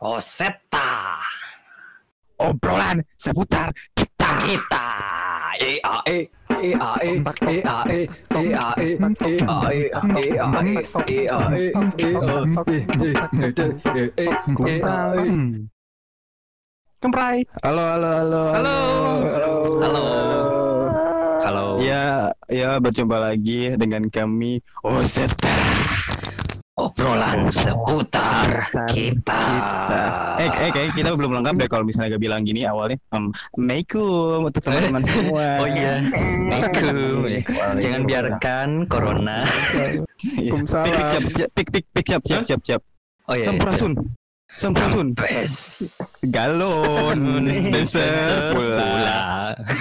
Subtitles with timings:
[0.00, 1.20] Oseta
[2.40, 4.32] Obrolan seputar kita.
[4.48, 4.88] kita
[5.60, 6.24] E A E
[6.56, 9.84] E A E E A E E A E E A E E A E
[9.84, 11.68] E A E E A E
[12.00, 12.16] E
[14.64, 15.28] E A E
[17.00, 17.44] Kemprai.
[17.60, 18.42] Halo, halo, halo.
[18.56, 18.76] Halo.
[19.84, 20.04] Halo.
[21.44, 21.64] Halo.
[21.80, 25.52] Ya, ya berjumpa lagi dengan kami Oseta.
[26.80, 29.42] Obrolan seputar kita.
[30.40, 32.96] Eh, eh, kayak kita belum lengkap deh kalau misalnya gak bilang gini awalnya.
[33.12, 35.46] Um, Assalamualaikum untuk teman-teman semua.
[35.60, 35.94] Oh iya,
[36.56, 37.54] Assalamualaikum.
[37.84, 39.44] Jangan biarkan corona.
[39.44, 41.22] Waalaikumsalam.
[41.28, 42.82] Pik, pik, pik, pik, siap, siap, siap, siap.
[43.28, 43.44] Oh iya.
[43.44, 43.92] Sampurasun.
[45.14, 45.54] Pes.
[46.28, 47.46] Galon.
[47.46, 48.50] Dispenser.
[48.52, 48.76] Pula.
[48.76, 49.20] Pula.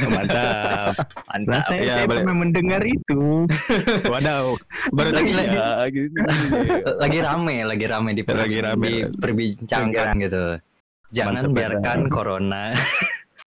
[0.07, 0.93] Mantap.
[1.25, 1.63] Mantap.
[1.65, 3.49] Saya, Ya, saya pernah mendengar itu.
[4.13, 4.53] Wadaw.
[4.93, 6.15] Baru tadi ya gitu.
[6.95, 9.09] Lagi rame, lagi rame di Lagi rame.
[9.09, 10.43] diperbincangkan gitu.
[11.09, 12.63] Jangan Mantap, biarkan corona.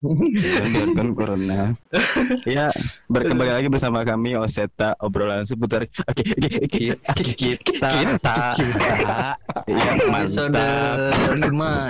[0.03, 1.71] Biarkan corona.
[2.43, 2.75] Ya,
[3.07, 6.23] berkembali lagi bersama kami Oseta obrolan seputar oke
[6.67, 8.35] Kita- kita kita.
[8.59, 9.19] kita
[9.71, 10.59] ya Episode.
[11.33, 11.39] 5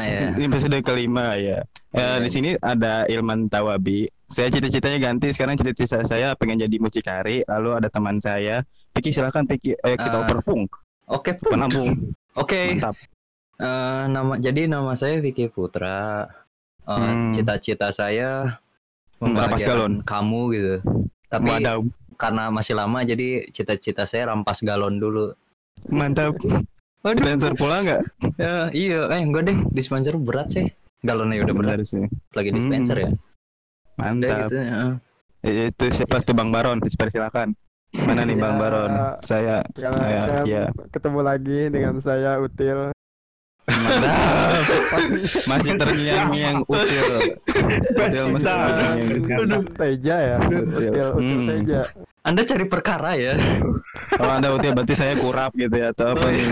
[0.04, 0.22] ya.
[0.36, 1.64] Ini episode kelima ya.
[1.92, 4.04] Eh, di sini ada Ilman Tawabi.
[4.24, 7.44] Saya cita-citanya ganti sekarang cita-cita saya pengen jadi mucikari.
[7.44, 8.60] Lalu ada teman saya.
[8.92, 9.72] Piki silakan Piki.
[9.78, 10.24] Ayo kita Ah.
[10.24, 10.64] oper pung.
[11.08, 12.12] Oke, Penampung.
[12.32, 12.60] oke.
[12.76, 12.96] Mantap.
[13.56, 16.24] Eh, nama jadi nama saya Vicky Putra.
[16.82, 17.30] Eh, Hmm.
[17.30, 18.58] Cita-cita saya
[19.16, 20.02] Merampas galon.
[20.02, 20.74] membahagiakan kamu gitu.
[21.28, 21.78] Tapi Wadaw.
[22.14, 25.30] karena masih lama jadi cita-cita saya rampas galon dulu.
[25.84, 26.34] Mantap.
[27.00, 27.18] Waduh.
[27.18, 28.02] Dispenser pula nggak?
[28.36, 30.70] Ya, iya, eh enggak deh, dispenser berat sih.
[31.00, 32.06] Galonnya udah berat Benar sih.
[32.30, 33.10] lagi dispenser ya.
[33.10, 34.38] Udah Mantap.
[34.44, 34.56] gitu.
[34.56, 34.92] heeh.
[35.42, 36.78] Eh, Itu siapa tuh Bang Baron?
[36.84, 37.58] Silakan.
[37.92, 38.60] Mana nih Bang Ya.
[38.60, 38.90] Baron?
[39.20, 40.64] Saya Ya, kan ya.
[40.88, 42.91] ketemu lagi dengan saya Util.
[43.62, 44.62] Mantap.
[45.44, 47.06] Masih terngiang-ngiang util.
[47.92, 49.64] Util masih terngiang-ngiang.
[49.72, 51.46] Teja ya, Util, Util Hmm.
[51.48, 51.80] Teja.
[52.22, 53.34] Anda cari perkara ya.
[54.12, 56.42] Kalau anda util berarti saya kurap gitu ya atau apa ini?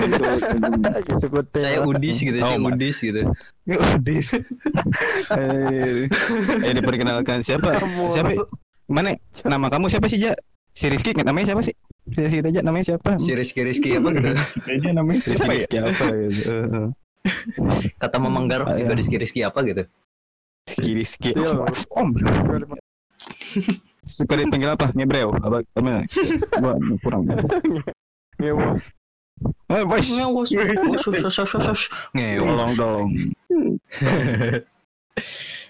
[1.07, 1.61] gitu Util.
[1.61, 3.21] saya udis gitu, Oh, saya Ma- udis gitu.
[3.69, 4.27] Udis.
[6.61, 7.79] Eh, diperkenalkan siapa?
[8.11, 8.35] Siapa?
[8.87, 9.15] Mana?
[9.41, 10.35] Nama kamu siapa sih, Ja?
[10.71, 11.75] Si Rizky namanya siapa sih?
[12.11, 13.11] Si Rizky Teja namanya siapa?
[13.17, 14.31] Si Rizky Rizky apa gitu.
[14.67, 16.55] Kayaknya namanya Rizky Rizky apa gitu.
[17.97, 18.99] Kata Mamang Garok Ah, juga ya.
[18.99, 19.83] Rizky Rizky apa gitu.
[20.67, 21.31] Rizky Rizky.
[21.37, 21.65] Util.
[22.01, 22.09] Om.
[24.03, 24.91] Suka dipanggil apa?
[24.91, 25.31] Ngebreo?
[25.37, 25.63] Apa?
[25.63, 25.91] Apa?
[26.59, 26.73] Gua
[27.05, 27.23] kurang.
[28.41, 28.91] Ngewos.
[29.71, 30.07] Eh, bos.
[30.17, 31.81] Ngewos, ngewos, ngewos.
[32.45, 33.09] Tolong, tolong.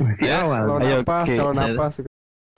[0.00, 0.64] masih Ya, awal.
[0.66, 1.94] Kalau napas, kalau napas.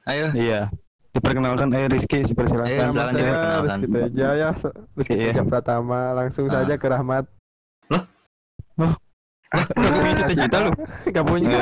[0.06, 0.70] Ayo, Iya.
[1.12, 2.72] Diperkenalkan ayo Rizky, Ayo, silakan.
[2.72, 3.32] Nama silakan, saya.
[3.60, 4.48] Rizky Teja ya,
[4.96, 5.32] Rizky Iya.
[5.36, 6.02] Teja Pratama.
[6.16, 6.64] Langsung Ah.
[6.64, 7.24] saja ke Rahmat.
[9.52, 10.72] Gak punya cita-cita lu.
[11.12, 11.60] Gak punya.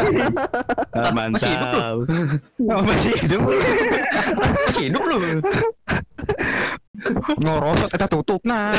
[0.95, 1.95] Ah, masih hidup mantap.
[2.71, 3.43] Oh, masih hidup.
[4.63, 5.19] masih hidup lu.
[7.43, 8.79] Ngorosot kita tutup nah.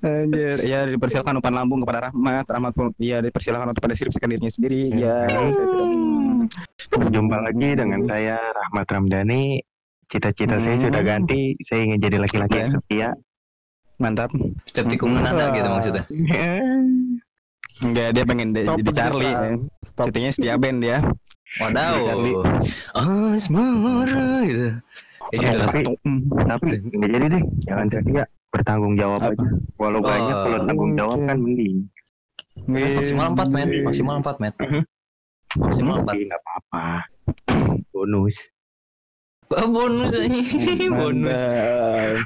[0.00, 2.44] Anjir, ya dipersilakan umpan lambung kepada Rahmat.
[2.44, 4.82] Rahmat pun iya dipersilakan untuk pada deskripsikan dirinya sendiri.
[4.94, 5.86] Ya, saya tidak
[7.08, 9.62] Jumpa lagi dengan saya Rahmat Ramdhani.
[10.08, 10.84] Cita-cita saya Hmm.
[10.88, 11.52] sudah ganti.
[11.60, 13.10] Saya ingin jadi laki-laki yang setia.
[13.98, 14.30] mantap.
[14.64, 16.04] Setiap tikungan ada gitu maksudnya.
[17.84, 19.26] Enggak, dia pengen de- jadi Charlie.
[19.26, 19.58] Ya.
[19.82, 20.98] Citinya setia band dia.
[21.58, 21.94] Wadaw.
[22.02, 22.36] Charlie.
[22.92, 24.68] Asmara gitu.
[25.28, 25.58] Kayak gitu.
[25.60, 25.80] Tapi,
[26.40, 26.66] tapi
[27.04, 27.42] jadi deh.
[27.66, 28.24] Jangan setia.
[28.48, 29.32] Bertanggung jawab Apa?
[29.36, 29.46] aja.
[29.76, 30.08] Walau Oh.
[30.08, 31.76] banyak, kalau tanggung jawab kan mending.
[32.68, 34.54] Maksimal 4 met, maksimal 4 met.
[35.56, 36.08] Maksimal 4.
[36.10, 36.84] Tapi nggak apa-apa.
[37.94, 38.36] Bonus.
[39.48, 40.44] Oh, bonus ini.
[40.98, 42.20] bonus.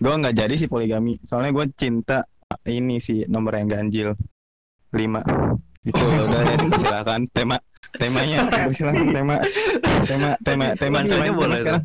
[0.00, 1.20] Gue nggak jadi sih poligami.
[1.28, 2.24] Soalnya gue cinta
[2.64, 4.16] ini sih nomor yang ganjil.
[4.94, 5.20] 5
[5.84, 7.56] itu ya udah ya silakan tema
[8.00, 8.38] temanya
[8.76, 9.36] silakan tema
[10.08, 11.82] tema tema tema tema, saja tema boleh sekarang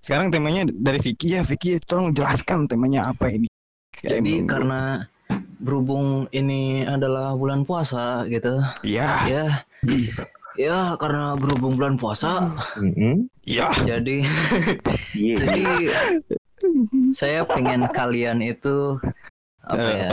[0.00, 3.48] sekarang temanya dari Vicky ya Vicky tolong jelaskan temanya apa ini
[3.92, 5.04] Jadi karena
[5.56, 8.60] berhubung ini adalah bulan puasa gitu.
[8.80, 9.44] ya Ya.
[10.58, 13.28] Ya, karena berhubung bulan puasa, Mm-mm.
[13.44, 14.26] ya jadi
[15.14, 15.36] Iya.
[15.40, 15.64] jadi
[17.12, 18.98] saya pengen kalian itu
[19.62, 20.10] apa Eh, ya?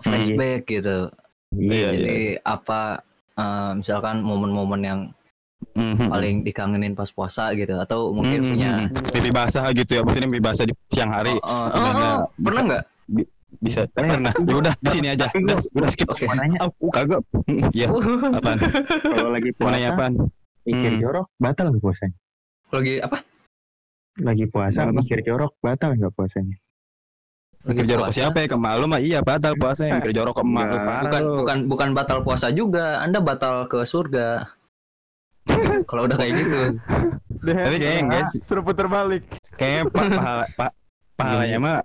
[0.00, 1.10] flashback gitu.
[1.52, 1.70] Iya.
[1.70, 2.80] Iya, Jadi apa
[3.34, 5.00] eh, misalkan momen-momen yang
[5.72, 6.06] Mhm.
[6.08, 8.50] paling dikangenin pas puasa gitu atau mungkin Mhm.
[8.50, 8.70] punya
[9.10, 12.62] mimpi basah gitu ya maksudnya mimpi basah di siang hari Oh, oh, oh, oh, pernah
[12.64, 12.82] nggak?
[13.54, 16.26] bisa pernah ya udah di sini aja udah udah skip Oke.
[16.26, 17.22] Mau nanya, Oh, kagak
[17.70, 17.86] ya
[18.36, 18.58] apaan
[19.00, 20.12] kalau lagi mau nanya puasa, apaan
[20.64, 21.00] mikir Hmm.
[21.00, 22.16] jorok, batal nggak puasanya?
[22.68, 23.18] Lagi apa?
[24.16, 24.92] Lagi puasa, Apa?
[24.94, 26.56] mikir jorok, batal nggak puasanya?
[27.62, 28.18] Lagi Mikir jorok puasa.
[28.18, 28.46] siapa ya?
[28.46, 30.84] Ke emak lu mah iya batal puasa yang mikir jorok ke emak lu Enggak.
[30.84, 32.86] parah Bukan bukan bukan batal puasa juga.
[32.98, 34.28] Anda batal ke surga.
[35.88, 36.58] Kalau udah kayak gitu.
[37.44, 38.40] Tapi kayaknya enggak sih.
[38.40, 39.24] Suruh puter balik.
[39.54, 40.66] Kayaknya pa- pahala pa,
[41.14, 41.76] pahalanya mah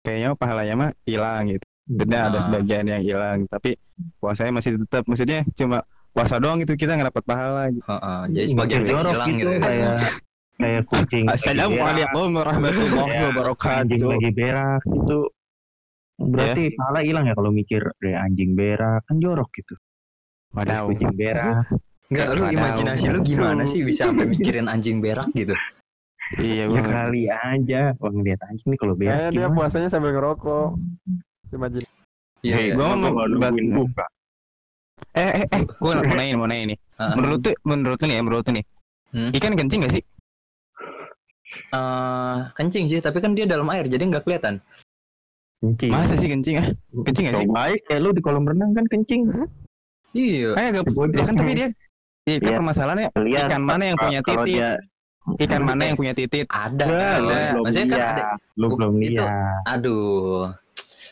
[0.00, 1.64] kayaknya pahalanya mah hilang gitu.
[1.84, 2.42] Beda ada Ah.
[2.42, 3.74] sebagian yang hilang, tapi
[4.16, 5.02] puasanya masih tetap.
[5.04, 7.82] Maksudnya cuma puasa doang gitu kita nggak dapat pahala gitu.
[7.84, 9.50] Heeh, jadi sebagian teks jorok hilang itu gitu.
[9.60, 9.94] kayak
[10.56, 14.06] kayak kucing Assalamualaikum warahmatullahi kayak anjing wabarakatuh.
[14.06, 15.18] lagi berak itu
[16.20, 19.74] berarti pahala hilang ya kalau mikir deh anjing berak kan jorok gitu
[20.52, 20.90] Wadaw.
[20.90, 21.64] kucing berak
[22.10, 25.54] Enggak, lu imajinasi lu gimana sih bisa sampai mikirin anjing berak gitu?
[26.38, 29.54] Iya ya gua kali aja wah ngeliat anjing nih kalau berak Kayaknya dia gimana?
[29.54, 30.68] puasanya sambil ngerokok.
[31.50, 31.86] Imagine.
[32.42, 32.72] Iya, iya.
[32.74, 34.06] gua gua mau- nungguin buka
[35.10, 36.78] Eh eh eh, gua mau nanya mau nanya nih.
[36.98, 37.14] Heeh.
[37.18, 38.64] Menurut tuh menurut lu nih ya, menurut lu nih.
[39.10, 39.30] Hmm?
[39.34, 40.02] Ikan kencing gak sih?
[41.74, 44.62] Eh, kencing sih, tapi kan dia dalam air jadi nggak kelihatan.
[45.60, 46.66] kencing Masa sih kencing ah?
[47.04, 47.46] kencing nggak sih?
[47.50, 49.28] Aja kayak lu di kolam renang kan kencing
[50.10, 50.54] Iya.
[50.58, 51.68] Eh gak, ya kan tapi dia
[52.20, 52.58] Iya kan Iya.
[52.60, 54.46] permasalahannya lihat ikan mana yang punya titit?
[54.46, 54.70] dia
[55.38, 56.46] Ikan mana yang punya titit?
[56.48, 56.84] Ada.
[56.84, 56.90] Coy.
[56.90, 56.96] lu
[57.28, 58.24] belum Maksudnya kan ada.
[58.56, 59.30] lu belum itu- lihat
[59.68, 60.42] Aduh.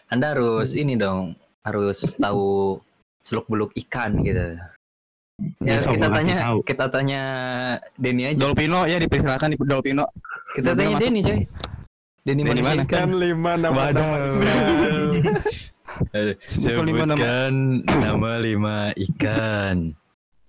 [0.09, 2.81] Anda harus ini dong, harus tahu
[3.21, 4.57] seluk beluk ikan gitu.
[5.63, 6.59] Ya, Besok kita tanya, tahu.
[6.65, 7.23] kita tanya
[7.95, 8.39] Denny aja.
[8.41, 10.05] Dolpino ya dipersilakan di Dolpino.
[10.51, 10.97] Kita Boleh tanya.
[10.99, 11.41] Denny, coy.
[12.25, 12.83] Denny Denny mana?
[12.85, 14.09] Kan lima nama Wadaw.
[16.43, 17.21] Sebutkan lima nama.
[17.21, 17.53] Sebutkan
[17.87, 19.77] nama lima ikan.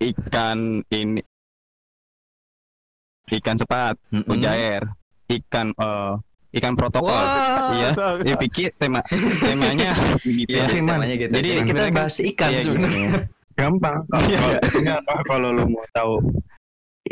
[0.00, 0.58] Ikan
[0.88, 1.20] ini
[3.30, 4.26] ikan sepat, Mm-mm.
[4.26, 4.82] mujair,
[5.28, 6.12] ikan eh
[6.50, 7.14] ikan protokol.
[7.14, 7.70] Wah.
[7.70, 7.90] Iya.
[8.24, 9.04] Ya pikir tema
[9.38, 10.82] temanya begitu Iya, ya.
[10.82, 11.30] temanya gitu.
[11.30, 13.06] Jadi Jadi kita kan- bahas ikan Iya, sebenarnya.
[13.06, 13.20] gitu.
[13.54, 14.40] gampang Iya.
[15.04, 16.14] kalau kalau lu mau tahu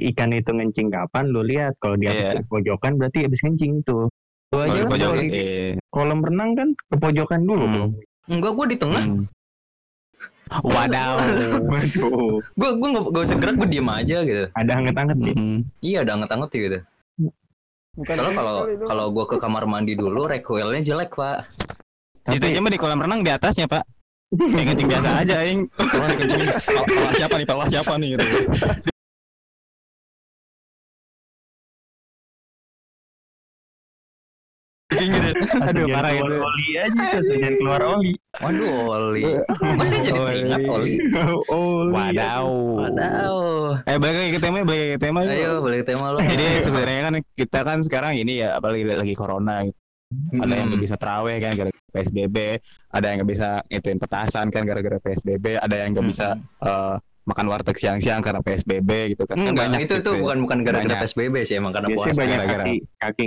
[0.00, 2.30] ikan itu ngencing kapan lu lihat kalau dia Iya.
[2.34, 4.08] di pojokan berarti habis ngencing tuh
[4.48, 7.88] Kalau aja pojok kalau di eh kolam renang kan ke pojokan dulu Hmm.
[8.28, 9.04] Enggak, gua di tengah.
[9.04, 9.24] hmm.
[10.64, 11.14] Wadaw.
[11.66, 14.44] waduh Gua gua nggak nggak usah gerak, gua diem aja gitu.
[14.52, 15.58] ada anget-anget nih Hmm.
[15.80, 16.78] Iya, udah anget-anget gitu.
[17.98, 18.84] Bukan Soalnya kalau itu.
[18.86, 21.38] kalau gua ke kamar mandi dulu, recoilnya jelek, Pak.
[22.30, 23.82] Itu aja mah di kolam renang di atasnya, Pak.
[24.28, 25.60] Kayak kencing biasa aja, kencing.
[26.68, 27.46] Pala siapa nih?
[27.48, 28.26] Pala siapa nih gitu.
[35.68, 36.34] Aduh, Jangan parah itu.
[36.36, 39.22] oli aja tuh jangan keluar oli Waduh, oli.
[39.78, 40.92] Masa jadi teringat oli?
[41.48, 42.48] oli Wadaw.
[42.80, 43.36] Wadaw.
[43.84, 45.20] Eh balik lagi ke tema, balik ke tema.
[45.22, 46.18] Ayo, balik ke tema lo.
[46.20, 49.78] Jadi sebenarnya kan kita kan sekarang ini ya apalagi lagi corona gitu.
[50.34, 52.36] Ada yang nggak bisa terawih kan gara-gara PSBB,
[52.88, 57.46] ada yang nggak bisa ngituin petasan kan gara-gara PSBB, ada yang nggak bisa eh, makan
[57.46, 59.36] warteg siang-siang karena PSBB gitu kan.
[59.36, 60.20] Kan Enggak, banyak itu gitu itu ya.
[60.24, 61.04] bukan bukan gara-gara.
[61.04, 62.24] PSBB sih, emang karena biasanya puasa.
[62.24, 62.64] gara-gara.
[62.64, 63.24] kaki kaki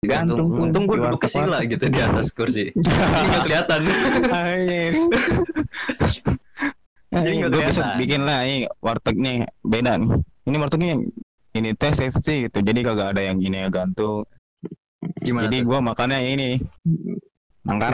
[0.00, 1.44] Untung, Gantung untung gue duduk ke warteg-warteg.
[1.44, 2.64] sila gitu di atas kursi.
[3.12, 3.80] Jadi nggak kelihatan.
[7.10, 7.96] Jadi nggak gue kelihatan.
[8.00, 10.10] bikin lah ini warteg nih beda nih.
[10.40, 10.94] Ini wartegnya
[11.52, 12.58] ini teh safety gitu.
[12.62, 14.24] Jadi kagak ada yang ini ya gantung.
[15.18, 16.48] Gimana Jadi gua makannya ini.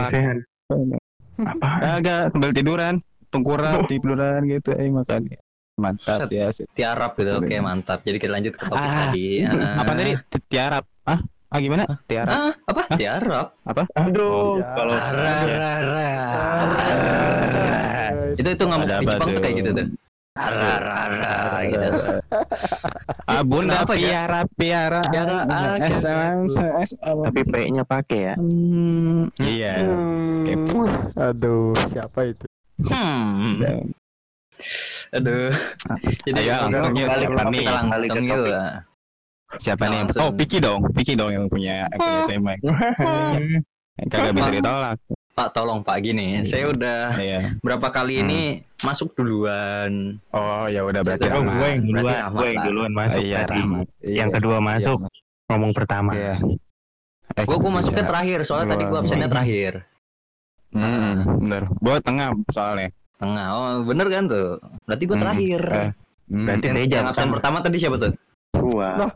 [0.06, 0.38] Sehat.
[1.36, 2.94] apa Agak sambil tiduran,
[3.28, 5.26] tengkurap, tiduran gitu eh makan.
[5.76, 6.30] Mantap Set.
[6.30, 6.48] ya.
[6.72, 7.34] Tiarap gitu.
[7.36, 8.00] Oke, mantap.
[8.00, 9.10] Jadi kita lanjut ke topik Ah.
[9.10, 9.42] tadi.
[9.42, 9.74] Ah.
[9.76, 10.12] Apa tadi?
[10.24, 10.84] Ti- Tiarap.
[11.02, 11.84] Ah, ah gimana?
[12.06, 12.34] Tiarap.
[12.34, 12.82] Ah, apa?
[12.94, 13.46] Tiarap.
[13.94, 14.66] aduh Ya.
[14.74, 16.10] kalau Rarara.
[18.36, 19.86] Itu itu ngamuk di apa Jepang tuh kayak gitu tuh.
[20.36, 21.88] Rarara gitu.
[23.26, 24.22] Ah, bunda Kenapa ya?
[24.22, 25.02] piara piara.
[25.10, 26.06] Piara, ah, S.
[26.86, 29.72] S tapi P-nya pakai ya Hmm, Iya.
[29.82, 30.46] Hmm,
[31.18, 32.46] Aduh, siapa itu?
[32.86, 33.66] Hmm.
[35.10, 35.50] Aduh.
[36.22, 37.66] Jadi langsung yuk siapa nih?
[37.66, 38.46] langsung yuk.
[39.54, 39.98] Siapa nih?
[40.02, 40.20] Langsung.
[40.20, 40.80] Oh, Piki dong.
[40.90, 42.52] Piki dong yang punya yang punya tema.
[43.96, 44.96] Yang Kagak bisa ditolak.
[45.32, 47.40] Pak tolong Pak gini, saya udah Iya.
[47.60, 48.40] berapa kali ini
[48.80, 50.16] masuk duluan.
[50.32, 53.60] Oh, ya udah berarti Oh, gue yang duluan, gue yang duluan Oh, masuk iya, tadi.
[54.00, 54.16] Iya.
[54.16, 54.98] Yang kedua masuk,
[55.46, 56.12] ngomong pertama.
[56.12, 56.34] Iya.
[57.36, 58.10] Eh, Gue gue masuknya bisa.
[58.10, 59.02] terakhir, soalnya tadi gue Dua.
[59.02, 59.72] absennya terakhir.
[60.72, 61.62] Hmm, bener.
[61.78, 62.88] Gua tengah soalnya.
[63.16, 64.48] Tengah, oh bener kan tuh.
[64.84, 65.60] Berarti gue Hmm, terakhir.
[65.68, 65.90] eh,
[66.26, 66.42] Hmm.
[66.42, 68.12] Berarti yang, yang absen pertama tadi siapa tuh?
[68.52, 68.88] Gua.
[68.98, 69.12] Lah.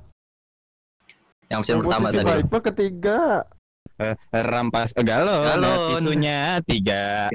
[1.51, 2.25] Yang absen pertama tadi.
[2.25, 3.21] baik ketiga.
[4.01, 5.93] Eh, rampas eh, galon, Galon.
[5.93, 7.29] tisunya tiga.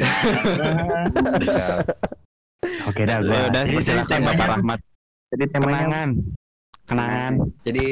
[2.89, 3.41] Oke dah, Ya gua.
[3.51, 4.79] udah Jadi silakan Bapak Rahmat.
[5.29, 6.10] Jadi temanya Kenangan.
[6.88, 7.34] Kenangan.
[7.62, 7.86] Jadi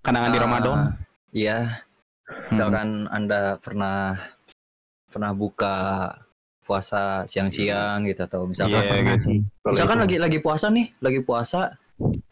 [0.00, 0.78] Kenangan di eh, Ramadan.
[1.34, 1.58] Iya.
[2.48, 4.16] Misalkan Anda pernah
[5.08, 5.76] pernah buka
[6.62, 9.28] puasa siang-siang gitu atau misalkan Iya, pernah gitu.
[9.72, 10.04] misalkan itu.
[10.04, 11.60] lagi lagi puasa nih, lagi puasa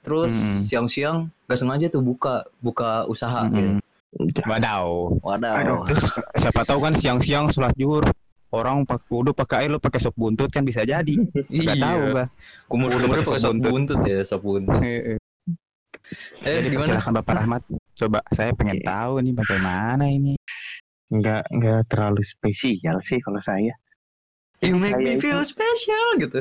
[0.07, 0.63] terus Mm-mm.
[0.63, 1.17] siang-siang
[1.51, 3.83] gak sengaja tuh buka buka usaha gitu.
[3.83, 4.47] Mm-mm.
[4.47, 5.19] Wadaw.
[5.21, 5.83] Waduh.
[5.91, 6.05] Terus
[6.39, 8.07] siapa tahu kan siang-siang sholat zuhur
[8.55, 11.15] orang pak udah pakai air lu pakai sop buntut kan bisa jadi.
[11.51, 12.25] Gak tahu gua.
[12.71, 13.73] Kumur Udah kumur pakai pakai sop sop buntut.
[13.75, 14.79] buntut ya, sop buntut.
[14.81, 15.19] Eh,
[16.63, 16.87] Jadi gimana?
[16.87, 17.63] silakan Bapak Rahmat.
[17.99, 20.39] Coba saya pengen tahu nih bagaimana ini.
[21.11, 23.75] Nggak nggak terlalu spesial sih kalau saya.
[24.63, 26.41] You make me Saya feel special gitu.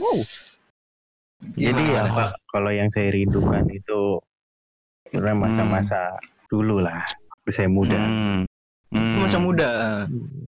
[0.00, 0.24] Wow.
[1.52, 4.20] Jadi apa kalau yang saya rindukan itu
[5.08, 6.00] sebenarnya masa-masa
[6.48, 7.04] dulu lah.
[7.46, 7.94] Saya muda.
[7.94, 8.42] Hmm.
[8.90, 9.20] Hmm.
[9.20, 9.70] Masa muda.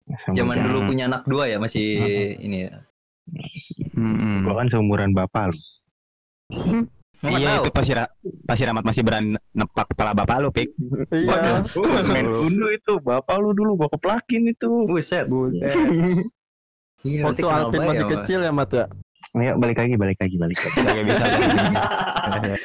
[0.08, 0.64] Masa Zaman muda.
[0.66, 1.86] dulu punya anak dua ya masih
[2.38, 2.74] ini ya.
[3.92, 4.42] Hmm.
[4.42, 5.58] Gua kan seumuran bapak lu.
[7.18, 7.62] Nggak Iya tahu.
[7.66, 8.12] itu pasti Ra-
[8.46, 10.70] pasti Rahmat masih berani nepak kepala bapak lu, Pik.
[11.10, 11.66] Iya.
[12.06, 14.86] Main dulu itu bapak lu dulu gua keplakin itu.
[14.86, 15.26] Buset.
[15.26, 15.74] Buset.
[16.98, 18.86] Gila, Waktu Alvin masih ya, kecil ya Mat ya.
[19.34, 20.78] Ayo balik lagi, balik lagi, balik lagi.
[20.78, 21.24] Gak bisa.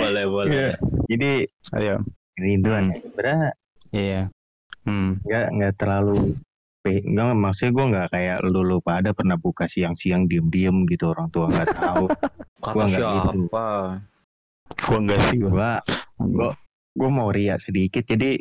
[0.00, 0.48] Boleh, boleh.
[0.48, 0.70] Iya.
[1.06, 1.30] Jadi
[1.74, 1.94] Ayo.
[2.34, 2.96] rinduan ya.
[3.02, 3.50] Sebenarnya
[3.90, 4.20] Iya.
[4.80, 5.20] Hmm.
[5.20, 6.40] nggak nggak terlalu
[6.80, 11.28] pe- nggak maksudnya gue nggak kayak lu lu pada pernah buka siang-siang diem-diem gitu orang
[11.28, 12.08] tua nggak tahu
[12.64, 13.40] Kata Gua nggak gitu.
[13.44, 13.66] siapa?
[14.80, 15.52] Gua enggak sih gua.
[15.52, 15.72] gua
[16.24, 16.50] gua
[16.96, 18.40] gua mau ria sedikit jadi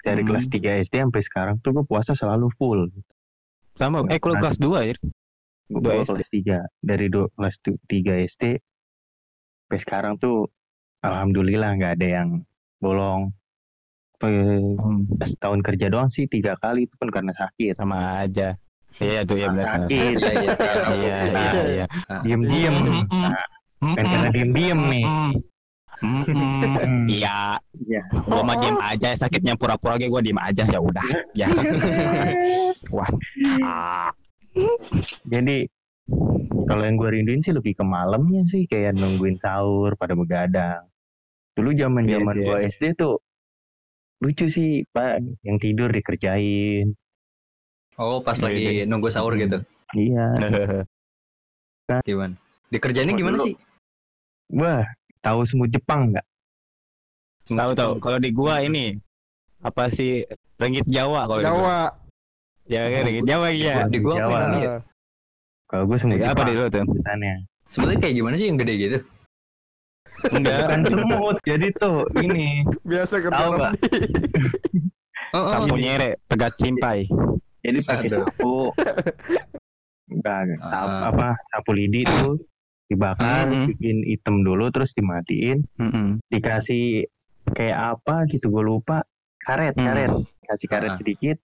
[0.00, 0.28] dari Hmm.
[0.30, 2.86] kelas 3 SD sampai sekarang tuh gue puasa selalu full
[3.74, 4.94] Sama eh kalau kelas 2 ya.
[5.66, 7.82] Gue Dua kelas 3 dari do, kelas 3
[8.24, 8.44] SD
[9.66, 10.46] sampai sekarang tuh
[11.00, 12.28] alhamdulillah nggak ada yang
[12.78, 13.34] bolong
[14.16, 15.04] Hmm.
[15.20, 18.56] setahun kerja doang sih tiga kali itu pun karena sakit Sama aja.
[18.96, 19.84] Iya tuh ya benar.
[19.84, 20.76] sakit Iya, iya, siap.
[20.88, 21.86] Iya iya iya.
[22.24, 22.76] diem-diem
[23.76, 25.04] kan karena diem-diem nih
[25.96, 27.04] Mm-mm.
[27.08, 28.02] Iya, Iya.
[28.24, 31.04] gua mah diem aja sakitnya pura-pura gua diem aja ya udah.
[31.32, 31.52] Ya.
[32.96, 33.08] Wah.
[35.26, 35.68] Jadi
[36.66, 40.86] kalau yang gue rinduin sih lebih ke malamnya sih kayak nungguin sahur pada begadang.
[41.54, 43.16] Dulu zaman zaman Iya sih, gue SD tuh
[44.16, 46.94] lucu sih pak yang tidur dikerjain.
[47.96, 48.84] Oh, pas Iya, lagi iya.
[48.84, 49.60] nunggu sahur gitu.
[49.92, 50.36] Iya.
[52.04, 52.34] Gimana?
[52.68, 53.46] Dikerjainnya Oh, gimana dulu.
[53.46, 53.54] sih?
[54.52, 54.84] Wah
[55.20, 56.26] tahu semut Jepang nggak?
[57.46, 57.92] Tahu tahu.
[57.98, 58.98] Kalau di gua ini
[59.62, 60.26] apa sih
[60.58, 61.78] ringgit Jawa kalau di gua.
[62.66, 62.82] Jawa.
[62.82, 63.74] Ya kan ringgit Jawa iya.
[63.86, 64.58] Di gua apa Jawa.
[64.58, 64.74] ya?
[65.66, 66.84] Kalau gue semut Apa di lu tuh?
[66.84, 67.34] sebutannya.
[67.66, 68.98] Sebetulnya kayak gimana sih yang gede gitu?
[70.28, 70.58] Enggak.
[70.62, 73.72] Bukan semut jadi tuh ini Biasa kerja Tahu nggak?
[73.74, 73.98] Rodi.
[75.28, 77.04] Oh, oh, Sapu nyere, tegat simpai.
[77.60, 78.70] jadi pakai sapu.
[80.06, 81.10] Enggak, sapu, Ah.
[81.10, 82.38] apa sapu lidi tuh
[82.86, 83.74] dibakar, Mhm.
[83.74, 86.22] bikin hitam dulu terus dimatiin, Mm-mm.
[86.30, 87.10] dikasih
[87.48, 89.02] kayak apa gitu gue lupa
[89.36, 89.82] karet Hmm.
[89.84, 90.10] karet
[90.44, 90.96] kasih karet Ah.
[90.96, 91.36] sedikit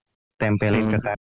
[0.43, 0.93] tempelin Hmm.
[0.93, 1.21] ke karet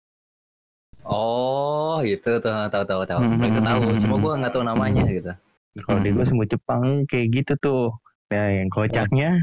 [1.01, 3.19] Oh, gitu tuh tahu tahu tahu.
[3.19, 3.81] Hmm, Itu hmm, tahu.
[3.87, 4.23] hmm, Cuma hmm.
[4.23, 5.31] gua nggak tahu namanya gitu.
[5.79, 6.29] kalau di gue Hmm.
[6.29, 7.83] semut Jepang kayak gitu tuh
[8.27, 9.39] nah yang kocaknya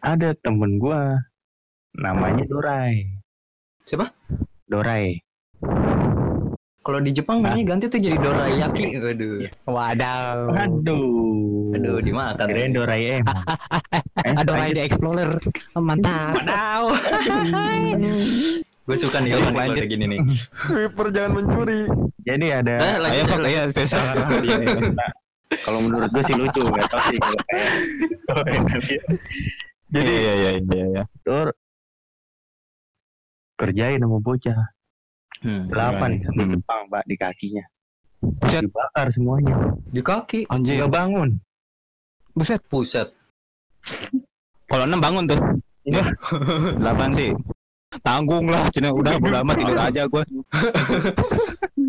[0.00, 1.00] ada temen gue
[1.94, 3.06] namanya Dorai
[3.84, 4.10] Siapa?
[4.64, 5.14] Dorai
[6.78, 8.96] Kalau di Jepang namanya ganti tuh jadi dorayaki.
[8.96, 9.34] Waduh.
[9.64, 10.36] Wadaw.
[10.50, 12.46] aduh Aduh, dimakan.
[12.48, 13.20] kirain Dorai eh,
[14.32, 14.74] Ada lanjut.
[14.74, 15.30] the Explorer.
[15.74, 16.34] Mantap.
[16.34, 16.82] Wadaw.
[18.88, 19.76] Gue suka nih Ayo, kalau lanjut.
[19.76, 20.20] kayak gini nih.
[20.64, 21.80] Sweeper jangan mencuri.
[22.20, 23.54] jadi ada Eh, lagi Ayo sok lagi.
[23.54, 24.00] ya spesial
[25.64, 27.18] kalau menurut gue sih lucu nggak tahu sih
[28.26, 28.64] kalau kayak.
[29.88, 31.02] Jadi iya iya iya iya.
[31.22, 31.48] Dor
[33.54, 34.60] kerjain sama bocah
[35.38, 35.64] Hmm.
[35.66, 36.52] delapan semut Hmm.
[36.52, 37.64] Jepang pak di kakinya
[38.18, 38.62] Buset.
[38.64, 39.54] dibakar semuanya
[39.86, 40.40] Di kaki.
[40.48, 40.82] Anjir.
[40.82, 41.28] nggak bangun
[42.32, 42.58] Buset.
[42.66, 43.08] Puset.
[44.64, 45.38] Kalau enam bangun tuh.
[45.84, 46.10] Iya.
[46.74, 47.30] Delapan sih.
[48.04, 50.22] Tanggung lah, cina udah bodo amat tidur aja gue.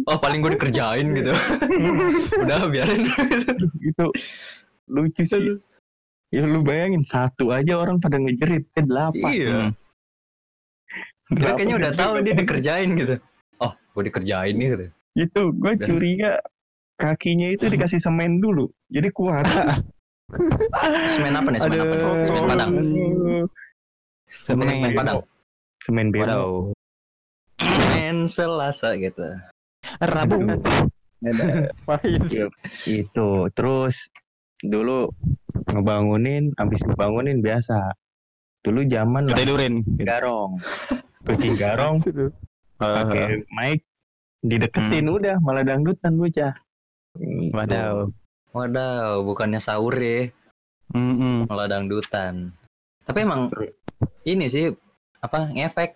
[0.07, 1.31] Oh, paling gue dikerjain gitu.
[2.39, 3.03] Udah biarin.
[3.83, 4.05] itu
[4.89, 5.59] lucu sih
[6.29, 9.49] ya lu bayangin satu aja orang pada ngejerit ke delapan Iya.
[9.49, 9.71] Hmm.
[11.29, 13.15] Dia Delapan kayaknya udah tahu dia dikerjain gitu.
[13.61, 14.85] Oh, gue dikerjain nih gitu.
[15.19, 16.31] itu gue curiga
[16.95, 19.43] kakinya itu dikasih semen dulu jadi kuat
[21.11, 21.59] Semen apa nih?
[21.59, 22.23] Semen apa nih?
[22.23, 22.69] Semen padang.
[24.45, 25.17] Semen semen padang.
[25.81, 26.51] Semen bemo Wadaw.
[27.59, 29.23] Semen Selasa gitu.
[29.99, 30.39] Rabu.
[31.83, 32.21] Pahit.
[32.87, 33.95] itu terus
[34.59, 35.11] dulu
[35.67, 37.91] ngebangunin habis ngebangunin biasa
[38.59, 39.83] dulu zaman lah Tidurin.
[39.99, 40.59] garong
[41.27, 42.31] kucing garong Situ.
[42.75, 43.83] pakai mic
[44.39, 46.55] dideketin udah malah dangdutan bocah
[47.17, 47.51] Gitu.
[47.51, 48.05] Wadaw.
[48.49, 50.29] Wadaw, bukannya sahur ya,
[50.93, 51.49] Mm-mm.
[51.49, 52.53] malah dangdutan.
[53.03, 53.49] Tapi emang
[54.23, 54.69] ini sih
[55.19, 55.91] apa ngefek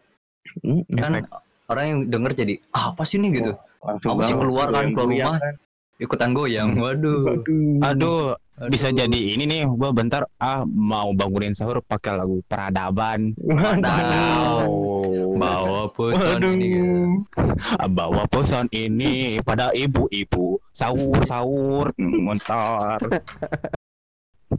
[0.60, 1.24] Mm, kan
[1.66, 5.08] orang yang denger jadi ah, apa sih nih gitu langsung Apa sih keluar kan, keluar
[5.08, 5.38] rumah?
[5.40, 5.56] kan.
[5.96, 6.70] ikutan goyang.
[6.70, 6.84] Hmm.
[6.84, 7.22] Waduh.
[7.24, 7.80] Waduh.
[7.82, 8.22] Aduh,
[8.68, 14.68] bisa jadi ini nih gua bentar ah mau bangunin sahur pakai lagu peradaban Wadaw.
[15.34, 16.52] Bawa pesan Waduh.
[16.52, 16.94] ini gitu.
[17.74, 21.88] Ah, bawa pesan ini pada ibu-ibu sahur sahur
[22.28, 23.00] montar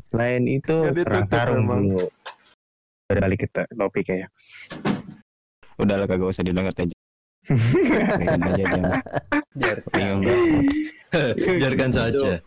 [0.09, 1.83] Selain itu ditutup perang emang.
[3.13, 4.29] Balik kita topik ya.
[5.75, 6.95] udah lah kagak usah didengar aja
[7.45, 8.95] Biarin aja dia
[9.59, 10.39] Biar, bingung nggak?
[11.61, 12.41] biarkan saja.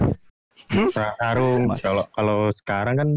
[0.95, 1.69] Sarung.
[1.77, 3.09] Kalau kalau sekarang kan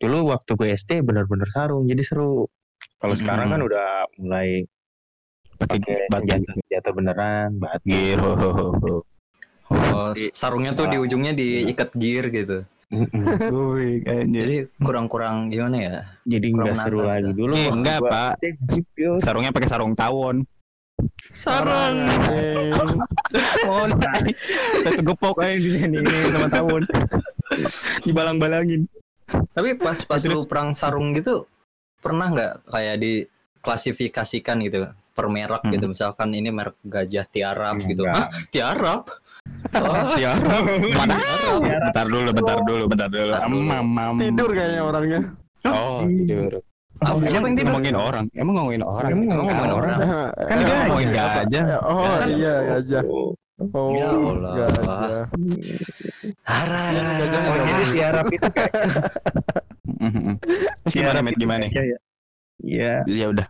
[0.00, 2.48] dulu waktu gue SD bener-bener sarung jadi seru.
[3.02, 4.64] Kalau sekarang kan udah mulai
[5.60, 7.84] pakai senjata, senjata beneran, batu.
[7.84, 8.96] gitu
[9.70, 12.66] Oh, sarungnya tuh di ujungnya diikat gear gitu.
[12.90, 14.02] Wih.
[14.04, 15.96] Jadi kurang-kurang gimana ya?
[16.26, 17.38] Jadi Kurang nggak seru lagi gitu.
[17.38, 17.54] dulu.
[17.54, 18.32] Eh, enggak, gua Pak.
[18.68, 19.10] Gitu.
[19.22, 20.42] sarungnya pakai sarung tawon
[21.32, 21.96] Sarung.
[23.64, 23.86] oh
[24.84, 25.96] satu gepok aja di sini
[26.28, 26.82] sama tawon
[28.02, 28.84] dibalang-balangin
[29.54, 31.46] Tapi pas pas lu perang sarung gitu
[32.02, 35.72] pernah nggak kayak diklasifikasikan gitu per merek Hmm.
[35.72, 38.04] gitu misalkan ini merek gajah tiarap gitu.
[38.04, 39.08] Hah, tiarap?
[39.70, 40.32] Oh, ya
[40.92, 41.14] mana
[41.60, 45.20] bentar dulu bentar dulu bentar dulu mam mam Tidur kayaknya orangnya.
[45.62, 46.52] oh tidur
[47.00, 47.68] Emang siapa yang tidur?
[47.72, 49.90] ngomongin orang emang ngomongin orang Emang ngomongin orang?
[50.36, 53.02] kan dia ngomongin gajah Oh Kan- iya gajah.
[53.62, 54.52] Oh Ya Allah.
[54.56, 55.24] gajah.
[56.42, 56.82] Hara.
[56.90, 58.72] Gajah Oh, jadi tiarap itu kayak
[60.80, 61.98] terus gimana met gimana kayak ya.
[62.60, 63.46] Iya, ya udah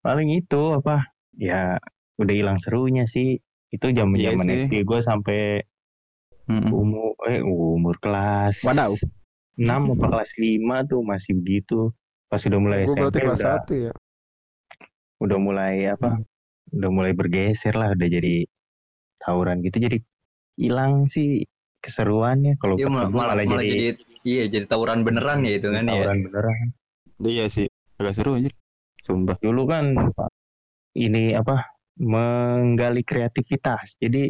[0.00, 1.08] paling itu apa?
[1.32, 1.80] Ya
[2.16, 3.40] udah hilang serunya sih.
[3.72, 4.46] Itu zaman Iya zaman.
[4.68, 5.40] SD gue sampai
[6.70, 8.94] umur eh umur kelas wadaw
[9.58, 11.90] 6 apa kelas 5 tuh masih begitu.
[12.30, 13.92] Pas udah mulai berarti SMP kelas udah ya.
[15.22, 16.20] udah mulai apa?
[16.74, 18.42] Udah mulai bergeser lah, udah jadi
[19.22, 19.98] tawuran gitu jadi
[20.56, 21.44] hilang sih
[21.80, 25.92] keseruannya kalau Iya malah, malah, malah jadi, iya jadi tawuran beneran ya itu kan ya.
[25.92, 26.66] tawuran beneran.
[27.24, 28.50] iya sih agak seru aja
[29.04, 29.94] sumpah dulu kan
[30.96, 34.28] ini apa menggali kreativitas jadi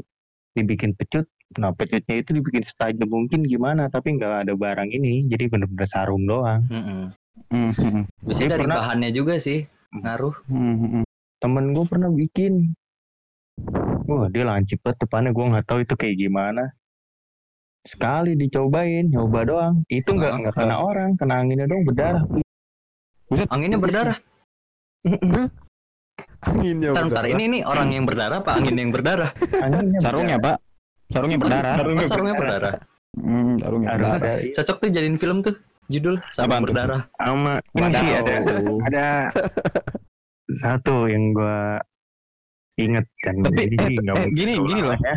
[0.52, 5.46] dibikin pecut nah pecutnya itu dibikin setajam mungkin gimana tapi nggak ada barang ini jadi
[5.46, 7.14] bener-bener sarung doang Mm-mm.
[7.46, 8.02] Mhm.
[8.22, 10.34] Biasanya Dia dari pernah- bahannya juga sih ngaruh.
[10.46, 11.04] Mhm.
[11.36, 12.72] temen gue pernah bikin
[14.04, 16.64] wah dia lancip banget depannya gue nggak tahu itu kayak gimana
[17.82, 20.38] sekali dicobain nyoba doang itu nggak Ah.
[20.40, 22.24] nggak kena orang kena anginnya doang berdarah
[23.50, 24.18] Anginnya berdarah.
[26.46, 27.34] Anginnya Ntar, ntar berdarah.
[27.34, 29.30] ini nih orang yang berdarah apa angin yang berdarah?
[29.58, 30.56] anginnya sarungnya pak
[31.08, 32.74] sarungnya berdarah Oh, sarungnya berdarah.
[33.16, 34.18] Hmm, sarungnya berdarah.
[34.20, 35.54] berdarah Cocok tuh jadiin film tuh.
[35.86, 36.58] Judul tuh?
[36.60, 37.00] berdarah.
[37.14, 38.32] sama ini sih ada
[38.82, 39.06] ada
[40.48, 41.78] satu yang gua
[42.76, 44.92] inget dan Tapi, ini eh, sih nggak eh, gini, gini loh.
[44.92, 45.16] lah ya.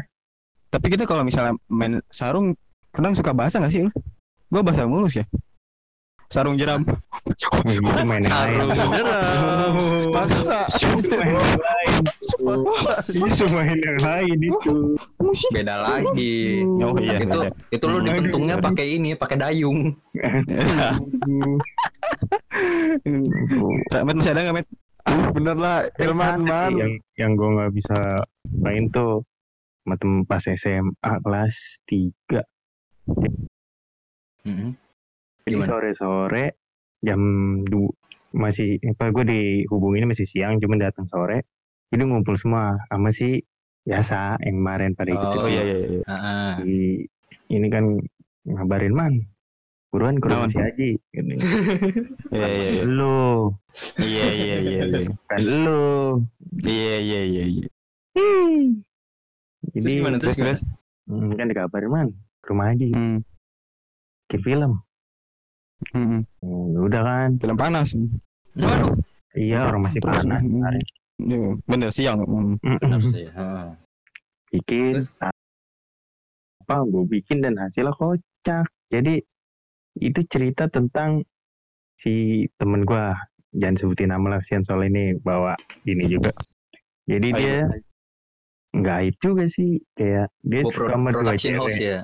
[0.70, 2.54] Tapi kita kalau misalnya main sarung,
[2.90, 3.92] kadang suka basah gak sih lu?
[4.48, 5.26] Gue basah mulus ya.
[6.30, 6.86] Sarung jeram.
[8.06, 8.22] Main.
[8.22, 9.74] Sarung jeram.
[10.14, 10.70] Masa?
[10.70, 11.98] Itu main yang lain.
[13.26, 14.72] Itu main yang lain itu.
[15.50, 16.62] Beda lagi.
[16.62, 17.18] Oh iya.
[17.18, 17.50] itu ada.
[17.74, 19.98] itu lu dipentungnya pakai ini, pakai dayung.
[23.90, 24.68] Met masih ada nggak Met?
[25.34, 26.72] Bener lah Ilman man.
[26.78, 27.98] Yang yang gue nggak bisa
[28.62, 29.26] main tuh
[29.82, 31.56] sama temen pas SMA kelas
[31.90, 32.46] 3
[34.46, 34.72] Mm-mm.
[35.50, 35.70] Jadi Gimana?
[35.72, 36.46] sore-sore
[37.02, 37.22] jam
[37.64, 37.90] du
[38.30, 41.50] masih apa gue dihubungin masih siang cuman datang sore
[41.90, 43.42] jadi ngumpul semua sama si
[43.82, 45.82] biasa yang kemarin pada ikut Oh, Oh iya iya
[46.60, 47.02] di
[47.50, 47.98] ini kan
[48.46, 49.14] ngabarin man
[49.90, 51.30] buruan ke rumah si Haji gitu.
[52.30, 52.84] Iya iya iya.
[52.86, 53.50] lu
[53.98, 55.00] Iya iya iya iya.
[55.32, 56.22] kan lu
[56.62, 57.68] Iya iya iya iya.
[59.70, 60.16] jadi Terus gimana?
[60.22, 60.60] Terus terus.
[61.10, 62.08] kan dikabarin man
[62.40, 63.26] ke rumah Haji Hmm.
[64.30, 64.72] bikin film
[65.90, 66.22] Hmm.
[66.40, 67.96] Hmm, udah kan Film panas.
[68.54, 68.94] Waduh,
[69.34, 70.84] iya orang masih Terus, panas kemarin.
[71.20, 72.20] Iya, Bener siang.
[72.22, 72.56] Hmm.
[72.60, 73.26] benar sih.
[73.32, 73.76] Ah.
[74.50, 75.14] bikin Terus?
[76.60, 79.22] apa gue bikin dan hasilnya kocak jadi
[79.96, 81.22] itu cerita tentang
[81.96, 82.14] si
[82.56, 83.06] temen gue
[83.52, 86.34] jangan sebutin nama lah kasihan soal ini bawa ini juga
[87.06, 87.38] jadi Aib.
[87.38, 87.58] dia
[88.72, 92.00] nggak aib juga sih kayak dia Oh, suka pro- sama dua cewek ya.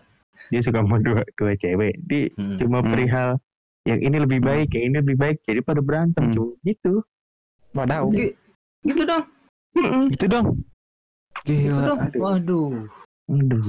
[0.47, 2.57] dia suka sama dua dua cewek dia Hmm.
[2.57, 2.89] cuma Hmm.
[2.89, 3.29] perihal
[3.85, 4.47] yang ini lebih Hmm.
[4.47, 6.33] baik yang ini lebih baik jadi pada berantem Hmm.
[6.33, 6.93] cuma gitu
[7.71, 8.07] Wadaw.
[8.09, 8.33] Gi-
[8.81, 9.23] Gitu dong.
[10.09, 10.47] Gitu dong.
[11.43, 11.81] Gitu Gila.
[11.85, 11.99] dong.
[12.01, 12.19] aduh.
[12.19, 12.71] Waduh.
[13.27, 13.65] aduh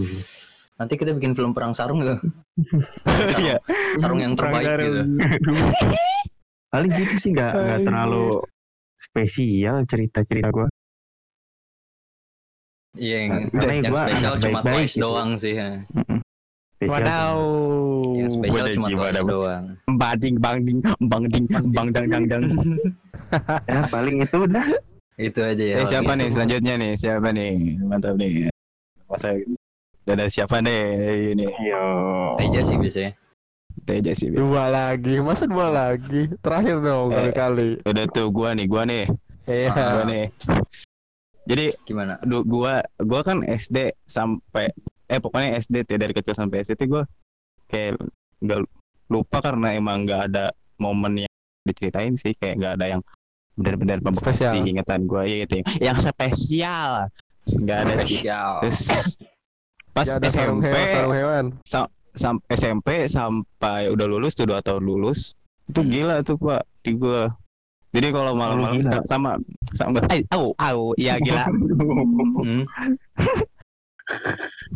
[0.76, 2.20] Nanti kita bikin film perang sarung gak?
[3.36, 3.56] Iya.
[3.96, 5.00] Sarung yang terbaik gitu.
[5.16, 5.56] Aduh.
[6.66, 8.42] paling gitu sih nggak nggak terlalu
[8.98, 10.68] spesial cerita cerita gue
[12.94, 15.02] Iya, yang, Karena yang gua spesial cuma baik-baik Twice gitu.
[15.02, 15.52] doang sih.
[15.54, 15.70] ya.
[16.78, 17.38] Wadaw.
[18.14, 19.24] Yang spesial cuma dapet.
[19.24, 19.64] doang.
[19.88, 22.44] Bading bang ding bang ding bang dang dang dang.
[23.66, 24.66] Ya paling itu udah.
[25.16, 25.76] Itu aja ya.
[25.80, 26.92] Eh siapa nih selanjutnya nih?
[26.94, 27.80] Siapa nih?
[27.80, 28.52] Mantap nih.
[29.08, 29.32] Masa
[30.06, 30.82] ada siapa nih
[31.32, 31.48] ini?
[31.64, 31.84] Yo.
[32.36, 33.12] Teja sih biasanya.
[33.82, 34.28] Teja sih.
[34.30, 36.28] Dua lagi, masa dua lagi?
[36.38, 37.16] Terakhir dong Eh.
[37.18, 37.70] kali-kali.
[37.82, 39.04] Udah tuh gua nih, gua nih,
[39.44, 39.72] Iya.
[39.72, 40.24] gua nih.
[41.46, 42.18] Jadi Gimana?
[42.20, 44.70] du- gua gua kan SD sampai
[45.06, 47.04] eh pokoknya SD tuh, dari kecil sampai SD tuh gua
[47.66, 47.98] kayak
[48.38, 48.60] nggak
[49.06, 50.44] lupa karena emang nggak ada
[50.76, 53.02] momen yang diceritain sih kayak nggak ada yang
[53.54, 54.52] benar-benar membekas Spesial.
[54.54, 56.90] di ingatan gua ya gitu yang spesial
[57.46, 58.50] nggak ada sih Spesial.
[58.60, 58.80] terus
[59.90, 61.44] pas Ya ada SMP hewan, sarung hewan.
[62.12, 65.32] sam SMP sampai udah lulus tuh dua tahun lulus
[65.66, 65.88] itu Hmm.
[65.88, 67.32] gila tuh pak di gua
[67.90, 69.30] jadi kalau malam-malam sa- sama
[69.72, 71.48] sama ay, au au iya gila
[72.36, 72.62] Hmm.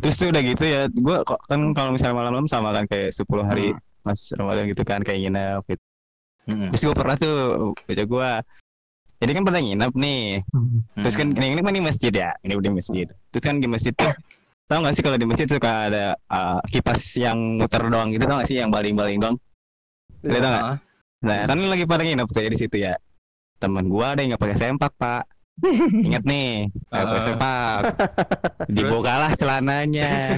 [0.03, 0.81] Terus tuh udah gitu ya
[1.27, 5.19] kok kan kalau misalnya malam-malam sama kan kayak 10 hari pas Ramadan gitu kan kayak
[5.29, 5.85] nginep gitu.
[6.49, 6.69] Hmm.
[6.75, 7.37] terus gua pernah tuh
[7.75, 8.31] baca gua
[9.21, 10.25] jadi kan pernah nginep nih
[11.05, 13.93] terus kan ini ini kan di masjid ya ini di masjid terus kan di masjid
[13.95, 14.13] tuh
[14.71, 18.39] tau gak sih kalau di masjid suka ada uh, kipas yang muter doang gitu tau
[18.39, 19.37] gak sih yang baling-baling doang
[20.21, 20.65] Lihat tau gak?
[20.65, 20.77] Ah,
[21.21, 22.97] Nah, kan lagi pada nginep tuh ya di situ ya.
[23.61, 25.25] Temen gua ada yang nggak pakai sempak, Pak.
[26.07, 27.23] Ingat nih, pakai Ah.
[27.23, 27.81] sempak.
[28.67, 30.37] Dibukalah celananya.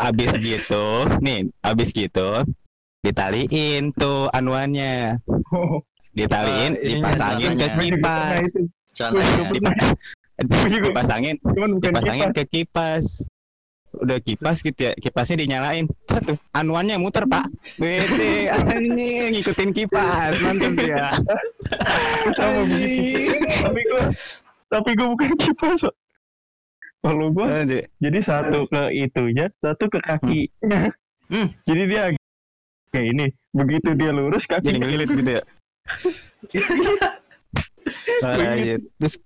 [0.00, 2.40] abis gitu, nih, abis gitu
[3.00, 5.16] ditaliin tuh anuannya.
[6.18, 7.80] Ditaliin, Ah, ininya dipasangin ke celananya.
[7.80, 8.42] kipas.
[8.92, 9.72] Celananya.
[10.40, 11.36] Dipa- dipasangin,
[11.78, 13.06] dipasangin ke kipas.
[13.90, 15.90] Udah kipas gitu ya, kipasnya dinyalain.
[16.06, 17.50] Satu, anuannya muter, Pak.
[17.74, 20.38] Bete, anjing, ngikutin kipas.
[20.38, 21.10] Mantap ya.
[23.66, 24.02] Tapi gua
[24.70, 25.90] tapi gua bukan kipas.
[27.00, 27.88] Kalau Anjing.
[27.96, 30.52] jadi satu ke itunya, satu ke kaki.
[31.30, 31.48] Hmm.
[31.64, 32.12] Jadi dia
[32.92, 33.26] kayak ini.
[33.50, 35.42] Begitu dia lurus kaki jadi ngelilit gitu ya.
[38.22, 38.54] Parah.
[39.00, 39.16] Terus.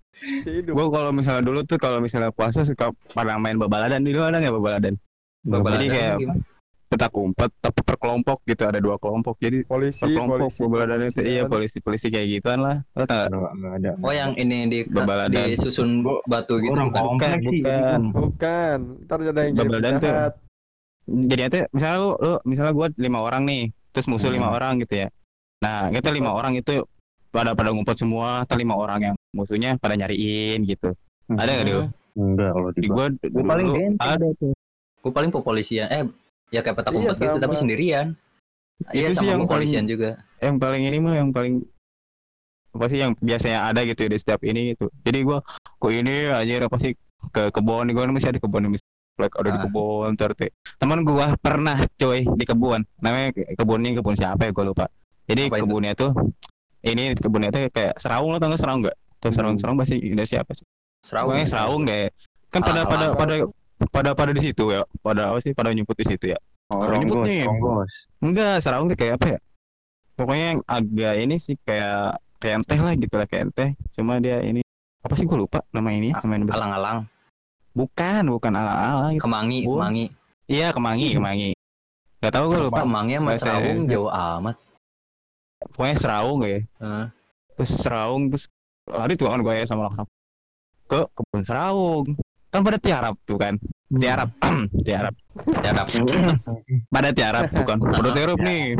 [0.64, 4.54] Gue kalau misalnya dulu tuh kalau misalnya puasa suka pada main babaladan dulu ada nggak
[4.54, 4.94] babaladan?
[5.42, 6.42] Babaladan Jadi kayak gimana?
[6.84, 10.60] petak umpet tapi per kelompok gitu ada dua kelompok jadi Polisi, per kelompok polisi.
[10.62, 12.76] babaladan itu iya polisi polisi kayak gituan lah.
[12.94, 13.52] Lo tau nggak?
[13.74, 13.90] Ada.
[13.98, 15.34] Oh yang ini di Babaladan.
[15.44, 17.30] disusun Gua- batu gitu Orang bukan?
[17.42, 17.60] sih.
[17.60, 18.00] bukan.
[18.14, 18.78] Bukan.
[19.04, 20.06] Ntar ada yang jadi Babaladan tuh.
[20.06, 20.32] penjahat.
[21.04, 24.36] Jadi nanti misalnya lu, lu misalnya gue lima orang nih, terus musuh Hmm.
[24.38, 25.08] lima orang gitu ya.
[25.60, 26.80] Nah kita lima orang itu
[27.28, 30.94] pada pada ngumpet semua, kita lima orang yang musuhnya pada nyariin gitu.
[31.28, 31.82] Ada nggak dulu?
[32.14, 33.06] Enggak kalau di Di gua.
[33.10, 33.94] Gua paling benteng.
[34.00, 34.52] ada tuh.
[34.96, 35.86] Gue paling popolisian.
[35.88, 36.06] Eh
[36.48, 37.42] ya kayak petak Iya, umpet gitu sama.
[37.42, 38.06] tapi sendirian.
[38.90, 40.10] Iya Itu sih sama yang popolisian juga.
[40.38, 41.64] yang paling ini mah yang paling
[42.70, 44.86] apa sih yang biasanya ada gitu ya di setiap ini gitu.
[45.00, 45.38] Jadi gua
[45.74, 46.92] kok ini aja apa sih
[47.26, 48.84] ke kebun gua masih ada kebun masih
[49.16, 49.64] like ada di Ah.
[49.64, 50.36] kebun terus
[50.76, 54.86] teman gua pernah coy di kebun namanya kebunnya kebun siapa ya gua lupa
[55.24, 55.64] jadi Apa itu?
[55.64, 56.10] kebunnya tuh
[56.82, 58.96] ini kebunnya tuh kayak seraung lo tau nggak seraung nggak
[59.28, 59.60] seraung Hmm.
[59.60, 60.66] seraung bahasa Indonesia apa sih
[61.00, 61.28] Seraung.
[61.30, 62.08] Pokoknya seraung deh
[62.48, 63.34] kan pada Alang, pada pada
[63.84, 67.20] pada pada di situ ya pada apa sih pada nyumput di situ ya Orang Nyebut
[67.20, 67.44] bos, nih.
[67.44, 67.92] ronggos.
[68.18, 69.38] Enggak, sarung tuh kayak apa ya?
[70.16, 73.70] Pokoknya yang agak ini sih kayak kayak teh lah gitu lah kayak teh.
[73.92, 74.64] Cuma dia ini
[75.00, 76.64] apa sih gue lupa nama ini Ah, nama ini besar.
[76.64, 76.98] Alang-alang.
[77.76, 79.12] Bukan, bukan ala-ala.
[79.12, 79.20] gitu.
[79.20, 79.76] Kemangi, Oh.
[79.76, 80.04] kemangi.
[80.46, 81.50] Iya kemangi, kemangi.
[82.18, 82.80] Gak tau gue lupa.
[82.80, 83.84] Kemangi sama Indonesia.
[83.84, 84.56] jauh amat.
[85.68, 86.58] Pokoknya seraung ya.
[86.80, 87.06] Heeh.
[87.54, 88.44] Terus seraung terus
[88.88, 90.08] lari tuh kan gue ya sama anak
[90.84, 92.06] ke kebun seraung.
[92.52, 93.54] Kan pada tiarap tuh kan.
[93.90, 94.30] Tiarap,
[94.86, 95.14] tiarap.
[95.62, 95.86] Tiarap.
[96.94, 97.78] Pada tiarap tuh kan.
[97.78, 98.78] Pada tiarap nih.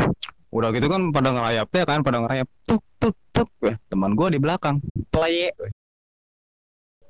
[0.55, 3.51] Udah gitu kan pada ngerayap teh kan, pada ngerayap tuk tuk tuk.
[3.59, 4.79] Wah, teman gue di belakang.
[5.11, 5.51] Play.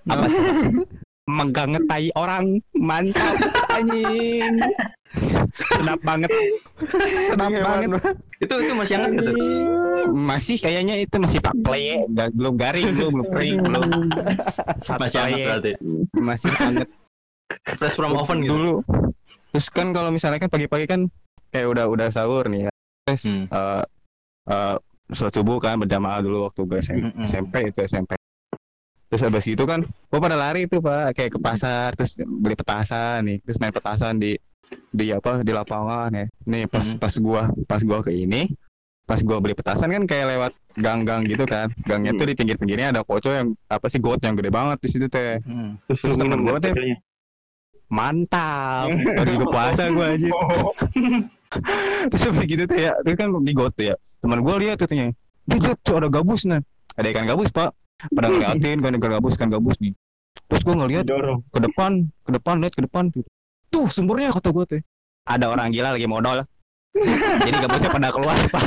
[0.08, 0.24] Apa?
[1.24, 3.32] Megang ngetai orang mantap
[3.72, 4.60] anjing.
[5.72, 6.28] Sedap banget.
[7.08, 7.88] Sedap Hewan, banget.
[7.96, 8.14] Bang.
[8.44, 9.30] itu itu masih hangat gitu.
[10.12, 13.88] Masih kayaknya itu masih pak play, belum garing, belum belum kering, belum.
[15.00, 15.72] Masih hangat berarti.
[16.12, 16.88] Masih hangat
[17.78, 18.52] Fresh from oven gitu.
[18.52, 18.74] dulu.
[19.52, 21.00] Terus kan kalau misalnya kan pagi-pagi kan
[21.48, 22.70] kayak udah udah sahur nih ya.
[23.06, 23.46] Terus Hmm.
[23.48, 23.82] eh
[24.50, 24.76] eh,
[25.08, 27.24] sholat subuh kan berjamaah dulu waktu gue SMP, Mm-mm.
[27.24, 28.12] SMP itu SMP.
[29.14, 33.22] Terus habis itu kan gue pada lari tuh pak kayak ke pasar terus beli petasan
[33.22, 34.34] nih terus main petasan di
[34.90, 36.26] di apa di lapangan ya.
[36.50, 36.98] Nih pas Hmm.
[36.98, 38.50] pas gua pas gua ke ini
[39.06, 41.70] pas gua beli petasan kan kayak lewat gang-gang gitu kan.
[41.86, 45.06] Gangnya tuh di pinggir-pinggirnya ada koco yang apa sih got yang gede banget di situ
[45.06, 45.38] teh.
[45.46, 45.78] Hmm.
[45.86, 46.74] Terus Terus temen gua teh-.
[47.86, 48.90] Mantap.
[49.22, 50.26] Baru juga puasa gua aja.
[50.34, 50.74] Oh,
[52.10, 54.90] terus begitu tuh ya itu kan di got tuh ya teman gue lihat tuh
[55.86, 56.58] tuh ada gabus nah
[56.98, 57.70] ada ikan gabus pak
[58.12, 59.94] pada ngeliatin kan gabus ikan gabus nih.
[60.50, 61.40] Terus gue ngeliat dorong.
[61.48, 61.90] ke depan
[62.26, 63.08] ke depan lihat ke depan.
[63.72, 64.80] Tuh sumbernya kata gue tuh.
[65.24, 66.44] Ada orang gila lagi modal.
[66.94, 68.64] Jadi gabusnya pada keluar pak.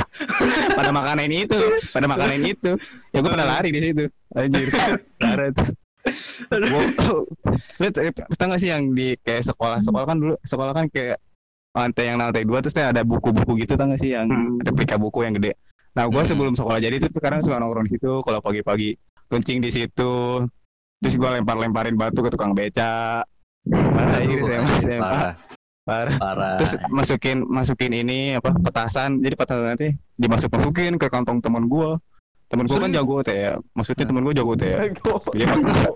[0.76, 1.58] Pada makanan ini itu
[1.92, 2.72] pada makanan ini itu.
[3.14, 4.04] Ya gue pada lari di situ.
[4.34, 4.68] Anjir
[5.16, 5.54] Karet.
[6.48, 6.80] Gua,
[7.84, 8.00] lu t-
[8.38, 11.20] tau gak sih yang di kayak sekolah sekolah kan dulu sekolah kan kayak
[11.76, 14.56] lantai yang lantai dua terus ada buku-buku gitu tau gak sih yang Hmm.
[14.64, 15.52] replika buku yang gede
[15.96, 16.30] nah gue Hmm.
[16.30, 18.96] sebelum sekolah jadi itu sekarang suka nongkrong di situ kalau pagi-pagi
[19.28, 20.44] kencing di situ
[20.98, 23.22] terus gue lempar-lemparin batu ke tukang beca.
[23.68, 25.32] Parah ini saya saya parah.
[25.86, 26.16] Parah.
[26.18, 26.54] Parah.
[26.58, 29.22] Terus masukin masukin ini apa petasan.
[29.22, 32.02] Jadi petasan nanti dimasuk masukin ke kantong teman gua.
[32.50, 33.52] Temen gua kan jago teh ya.
[33.76, 35.92] Maksudnya temen gua jago teh ya dia pakai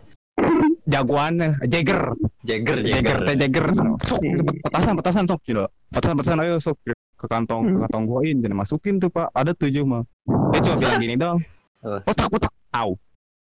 [0.86, 1.34] jagoan
[1.66, 2.00] Jagger.
[2.46, 3.66] Jagger Jagger teh Jagger.
[4.06, 4.20] Sok
[4.62, 5.64] petasan petasan sok gitu.
[5.90, 6.78] Petasan petasan ayo sok
[7.22, 9.30] ke kantong ke kantong gua ini dan masukin tuh pak.
[9.30, 10.02] Ada tujuh mah
[10.50, 11.38] dia cuma bilang gini dong
[11.82, 12.52] otak otak.
[12.72, 12.98] Au.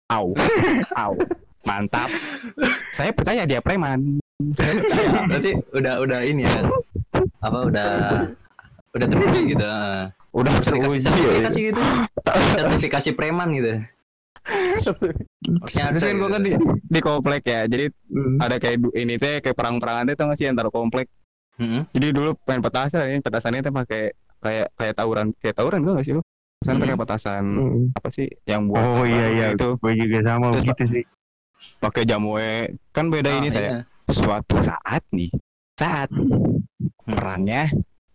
[0.09, 0.33] Au.
[0.95, 1.13] Au.
[1.63, 2.09] Mantap.
[2.91, 4.17] Saya percaya dia preman.
[4.57, 5.09] Saya percaya.
[5.27, 6.59] Berarti udah udah ini ya.
[7.39, 7.87] Apa udah
[8.89, 10.09] udah teruji gitu heeh.
[10.33, 10.61] udah ya.
[10.65, 11.81] sertifikasi gitu.
[12.57, 13.73] Sertifikasi preman gitu.
[14.49, 16.33] Harusnya Terus ada kan gue gitu.
[16.33, 16.51] kan di,
[16.89, 18.41] di komplek ya, jadi Hmm.
[18.41, 21.05] ada kayak ini teh kayak perang-perangan teh tau gak sih antar komplek.
[21.59, 21.83] Mm-mm.
[21.91, 24.03] Jadi dulu pengen petasan ini petasannya teh pakai
[24.39, 26.23] kayak kayak tawuran kayak tawuran gue gak sih lu?
[26.57, 26.83] Pesan Hmm.
[26.83, 27.83] pakai petasan Hmm.
[27.93, 31.03] apa sih yang buat Oh iya iya itu gue juga sama Terus, begitu sih.
[31.77, 32.51] pakai jamuwe
[32.89, 33.63] kan beda Ah, ini teh.
[33.65, 33.79] iya.
[34.05, 35.31] Suatu saat nih
[35.75, 36.59] saat Hmm.
[37.05, 37.67] perangnya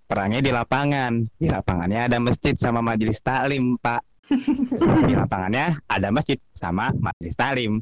[0.04, 4.00] perangnya di lapangan di lapangannya ada masjid sama majelis taklim pak
[5.02, 7.80] di lapangannya ada masjid sama majelis taklim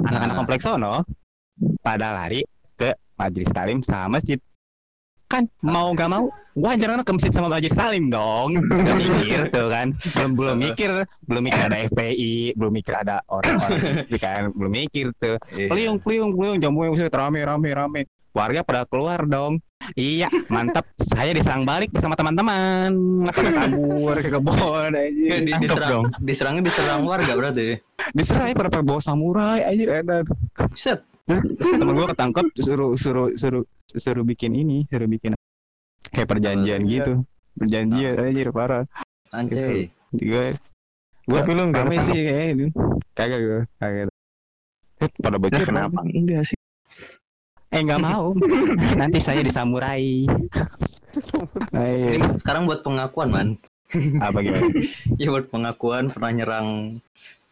[0.00, 0.38] anak-anak Ah.
[0.38, 1.04] kompleks sono
[1.80, 2.40] pada lari
[2.74, 4.40] ke majelis taklim sama masjid
[5.30, 6.26] kan mau gak mau
[6.58, 10.90] gua anjir ke masjid sama majelis taklim dong gak mikir tuh kan belum belum mikir
[11.30, 15.68] belum mikir ada FPI belum mikir ada orang-orang kan belum mikir tuh Iya.
[15.68, 18.00] Peliung, peliung, peliung, jamu yang usia rame, rame, rame.
[18.30, 19.58] Warga pada keluar dong.
[19.98, 20.86] Iya, mantap.
[20.94, 22.94] Saya diserang balik bersama teman-teman.
[23.26, 25.34] Pada kabur ke kebun aja.
[25.42, 26.04] di, diserang, dong.
[26.22, 27.82] diserangnya diserang warga berarti
[28.14, 30.24] Diserang pada bawa samurai aja edan.
[30.78, 35.38] set Terus temen gua ketangkep suruh suruh suruh suruh bikin ini, suruh bikin
[36.10, 36.90] kayak perjanjian Iya.
[36.90, 37.12] gitu.
[37.54, 38.84] Perjanjian aja parah.
[39.30, 40.58] anjay Juga
[41.30, 42.66] gua Tapi lu enggak sih kayaknya itu.
[43.14, 44.10] Kagak gua, kagak.
[45.00, 46.58] Eh, pada Nah, bocor kenapa enggak sih?
[47.70, 48.34] Eh nggak mau.
[49.00, 50.26] Nanti saya disamurai.
[51.70, 52.18] Nah, iya.
[52.18, 53.48] ini sekarang buat pengakuan man
[54.22, 54.66] apa gimana?
[55.20, 56.68] ya buat pengakuan pernah nyerang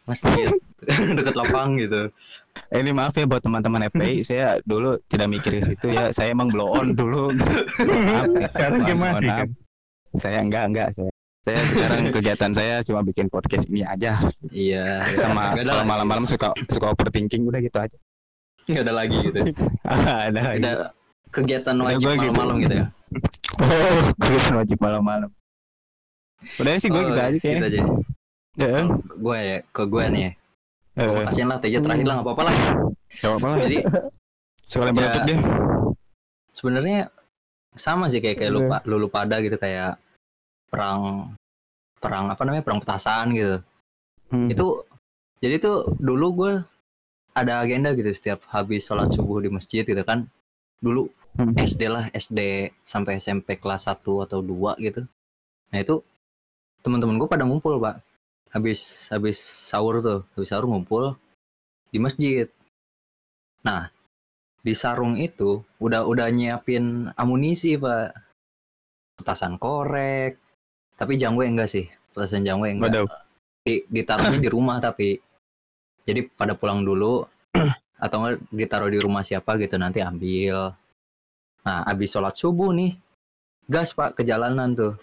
[0.09, 0.49] masjid
[1.17, 2.09] deket lapang gitu
[2.69, 6.11] Eh, ini maaf ya buat teman-teman FPI, saya dulu tidak mikir ke situ ya.
[6.11, 7.31] Saya emang blow on dulu.
[7.87, 8.49] maaf, ya.
[8.51, 9.21] Sekarang masih maaf.
[9.23, 9.49] kan.
[10.11, 11.11] Saya enggak enggak saya.
[11.39, 14.19] Saya sekarang kegiatan saya cuma bikin podcast ini aja
[14.51, 17.97] iya sama kalau malam-malam suka suka overthinking udah gitu aja.
[18.67, 19.39] nggak ada lagi gitu
[19.87, 20.59] ada lagi.
[20.59, 20.71] ada
[21.31, 22.19] kegiatan wajib gitu.
[22.27, 22.85] malam-malam gitu ya
[23.55, 25.29] Oh, kegiatan wajib malam-malam.
[26.59, 27.67] Udah sih gue Oh, gitu aja gitu kayaknya.
[27.71, 27.81] aja
[28.59, 30.31] Ya, gue ya ke gue nih ya
[30.99, 32.55] eh, kasihan lah Teja terakhir lah nggak apa-apa lah
[33.15, 33.57] jawab apa lah.
[33.61, 33.77] jadi
[34.67, 34.99] Sekalian Ya.
[35.01, 35.37] penutup dia.
[36.51, 36.99] sebenarnya
[37.71, 38.57] sama sih kayak kayak Iya.
[38.59, 39.95] lupa lulu pada gitu kayak
[40.67, 41.31] perang
[41.97, 43.63] perang apa namanya perang petasan gitu
[44.27, 44.45] Hmm.
[44.45, 44.65] itu
[45.39, 46.53] jadi tuh dulu gue
[47.31, 50.27] ada agenda gitu setiap habis sholat subuh di masjid gitu kan
[50.77, 51.55] dulu Hmm.
[51.55, 52.39] SD lah SD
[52.83, 55.07] sampai SMP kelas 1 atau 2 gitu
[55.67, 56.03] nah itu
[56.79, 58.03] teman-teman gue pada ngumpul pak
[58.49, 61.17] habis habis sahur tuh habis sahur ngumpul
[61.93, 62.49] di masjid.
[63.65, 63.93] Nah
[64.59, 68.13] di sarung itu udah udah nyiapin amunisi pak.
[69.19, 70.39] Petasan korek
[70.97, 71.85] tapi jangwe enggak sih?
[72.15, 72.91] Petasan jangwe enggak.
[72.91, 73.07] Waduh.
[73.59, 75.19] di, ditaruhnya di rumah tapi
[76.07, 77.27] jadi pada pulang dulu
[78.03, 80.73] atau enggak ditaruh di rumah siapa gitu nanti ambil.
[81.67, 82.95] Nah habis sholat subuh nih
[83.69, 84.93] gas pak ke jalanan tuh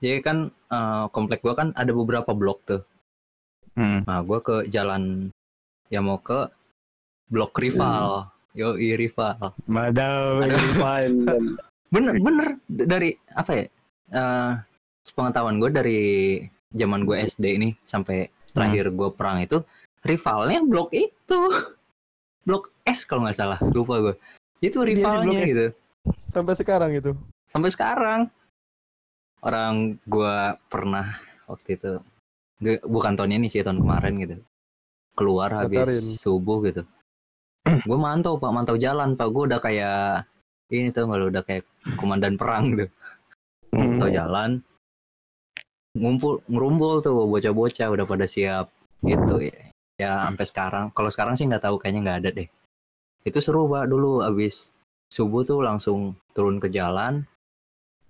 [0.00, 2.82] jadi kan eh, komplek gua kan ada beberapa blok tuh.
[3.78, 4.02] Hmm.
[4.02, 5.30] nah gua ke jalan
[5.88, 6.50] yang mau ke
[7.30, 8.28] blok rival.
[8.50, 9.54] Yo rival.
[9.70, 10.58] Madaw, Aduh.
[10.58, 11.12] Irfan.
[11.90, 12.48] bener bener.
[12.66, 13.64] Dari apa ya
[14.10, 14.52] eh
[15.06, 16.00] sepengetahuan gue dari
[16.74, 19.62] zaman gue SD ini sampai terakhir gue perang itu
[20.02, 21.38] rivalnya blok itu.
[22.40, 23.60] Blok S kalau nggak salah.
[23.70, 24.14] Lupa gue
[24.64, 25.66] itu blok rivalnya gitu.
[26.32, 27.12] Sampai sekarang itu.
[27.50, 28.20] sampai sekarang
[29.40, 30.36] orang gue
[30.68, 31.16] pernah
[31.48, 31.92] waktu itu
[32.60, 34.36] Nggak- bukan tahun ini sih tahun kemarin gitu.
[35.16, 36.84] Keluar habis subuh gitu.
[37.88, 39.28] Gue mantau pak mantau jalan pak.
[39.32, 40.28] Gue udah kayak
[40.68, 41.64] ini tuh malu udah kayak
[41.96, 42.86] komandan perang gitu.
[43.72, 43.96] Hmm.
[43.96, 44.50] mantau jalan.
[45.96, 48.68] Ngumpul ngerumpul tuh bocah-bocah udah pada siap
[49.02, 49.40] gitu.
[49.40, 49.56] Ya
[49.96, 50.84] ya sampai sekarang.
[50.92, 52.48] Kalau sekarang sih nggak tahu kayaknya nggak ada deh.
[53.24, 54.76] Itu seru pak dulu abis
[55.08, 57.24] subuh tuh langsung turun ke jalan.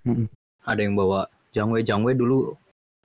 [0.03, 0.27] Mm.
[0.67, 2.55] Ada yang bawa jangwe jangwe dulu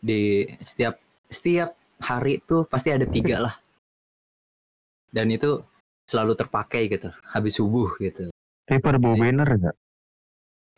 [0.01, 0.99] di setiap
[1.31, 3.55] setiap hari tuh pasti ada tiga lah.
[5.09, 5.63] Dan itu
[6.05, 8.29] selalu terpakai gitu habis subuh gitu.
[8.65, 9.75] Tapi pada bawa banner gak?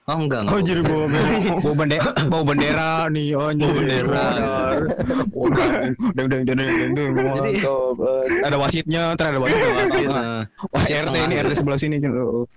[0.07, 0.55] Oh enggak enggak.
[0.55, 4.25] Oh jadi bawa bendera, bawa bendera, bawa bendera nih, oh Bawa bendera.
[5.35, 5.47] Oh,
[6.15, 7.11] deng deng deng deng deng.
[7.19, 9.67] Eh, ada wasitnya, ntar ada wasitnya.
[9.69, 10.07] Wasit, Wasit.
[10.07, 10.41] nah.
[10.71, 11.95] Wasit RT ini RT sebelah sini.
[12.07, 12.47] Oh.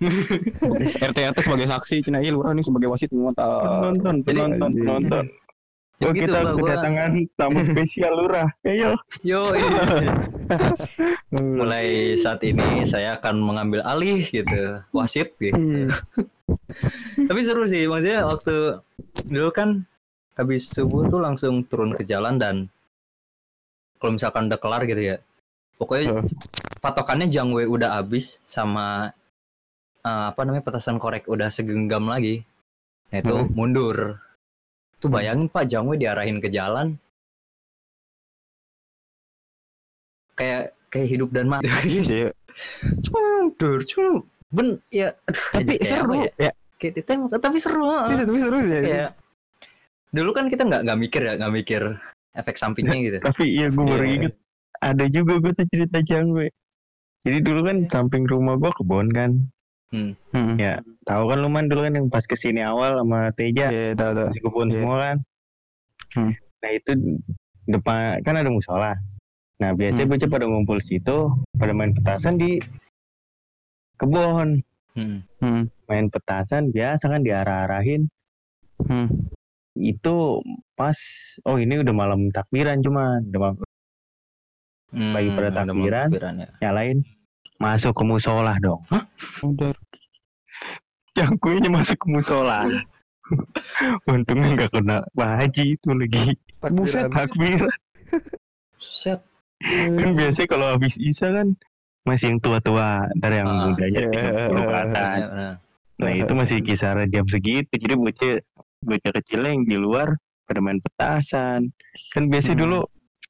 [1.11, 3.43] RT RT sebagai saksi, Cina iya lurah nih sebagai wasit mantap.
[4.23, 5.27] Penonton, penonton.
[6.01, 8.49] Ya Oh, gitu, kita gua- kedatangan tamu spesial lurah.
[8.65, 8.97] Ayo.
[9.21, 9.53] Yo,
[11.35, 15.93] mulai saat ini saya akan mengambil alih gitu, wasit gitu.
[16.51, 17.27] Hmm.
[17.29, 18.81] Tapi seru sih, maksudnya waktu
[19.29, 19.85] dulu kan
[20.39, 22.57] habis subuh tuh langsung turun ke jalan dan
[24.01, 25.17] kalau misalkan udah kelar gitu ya,
[25.77, 26.25] pokoknya
[26.81, 29.13] patokannya jangwe udah habis sama
[30.01, 32.43] eh, apa namanya petasan korek udah segenggam lagi,
[33.13, 33.53] nah itu Heeh.
[33.53, 34.21] mundur.
[35.01, 36.97] Tuh bayangin pak jangwe diarahin ke jalan,
[40.37, 41.69] kayak kayak hidup dan mati.
[41.85, 42.21] Iya sih.
[43.01, 46.33] Cudur, cum, ben, ya, aduh, Tapi seru ya?
[46.39, 46.53] ya.
[46.77, 47.85] Kayak ditembak, tapi seru.
[48.09, 48.81] Iya, tapi seru sih.
[48.83, 49.11] Kayak
[50.11, 51.83] dulu kan kita nggak nggak mikir ya, nggak mikir
[52.33, 53.17] efek sampingnya gitu.
[53.21, 54.15] Tapi iya gue baru Iya.
[54.17, 54.35] inget.
[54.81, 56.47] Ada juga gue tuh cerita jangwe.
[57.21, 59.31] Jadi dulu kan samping rumah gue kebon kan.
[59.91, 60.15] Hmm.
[60.57, 63.69] Ya, tahu kan lu man dulu kan yang pas ke sini awal sama Teja.
[63.69, 64.27] Iya, tahu tahu.
[64.31, 64.75] masih kebun Iya.
[64.75, 65.17] semua kan.
[66.11, 66.33] Hmm.
[66.61, 66.91] Nah itu
[67.67, 68.93] depan kan ada musola.
[69.61, 70.13] Nah biasanya Hmm.
[70.17, 71.19] bocah pada ngumpul situ,
[71.55, 72.57] pada main petasan di
[74.01, 74.65] kebun.
[74.91, 75.23] Hmm.
[75.39, 75.69] Hmm.
[75.87, 78.09] Main petasan biasa kan diarah-arahin.
[78.81, 79.07] Hmm.
[79.73, 80.41] Itu
[80.75, 80.97] pas,
[81.45, 83.57] oh ini udah malam takbiran cuma udah malam,
[84.91, 86.09] Hmm, pada takbiran.
[86.11, 86.49] takbiran ya.
[86.61, 86.99] nyalain.
[87.57, 88.81] Masuk ke musola dong.
[89.41, 89.71] Udah.
[91.13, 92.67] Yang kuenya masuk ke musola.
[94.11, 97.09] Untungnya nggak kena Pak Haji itu lagi Takbiran.
[97.15, 97.63] takbir.
[98.81, 99.21] Set.
[99.61, 101.53] kan biasanya kalau habis Isa kan
[102.03, 103.69] masih yang tua-tua, ntar yang Ah.
[103.69, 104.11] mudanya Iya.
[104.11, 105.25] 30 ke Ya, atas.
[106.01, 108.41] Nah itu masih kisaran jam segitu, jadi bocah
[108.81, 111.69] bocah kecil yang di luar pada main petasan.
[112.11, 112.65] Kan biasanya Hmm.
[112.65, 112.81] dulu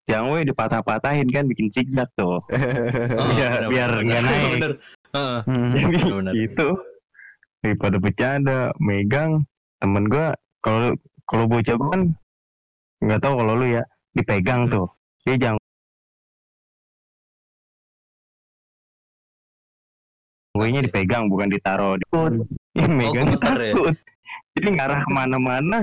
[0.06, 2.38] yang we dipatah-patahin kan bikin zigzag tuh.
[3.18, 4.50] Oh, Biar- benar, biar nggak naik.
[4.54, 4.72] Benar.
[5.10, 5.38] Heeh.
[5.44, 5.70] Hmm.
[5.70, 6.32] Jadi benar.
[6.32, 6.68] itu
[7.60, 9.42] daripada bercanda, megang
[9.76, 10.94] temen gua kalau
[11.26, 12.02] kalau bocah gua kan
[13.00, 14.72] nggak tahu kalau lu ya dipegang Hmm.
[14.72, 14.86] tuh.
[15.20, 15.59] Dia jangan
[20.60, 22.44] Gue dipegang bukan ditaruh di perut.
[22.76, 23.38] Yang megang ya?
[23.40, 23.96] takut.
[24.52, 25.80] Jadi ngarah ke mana-mana.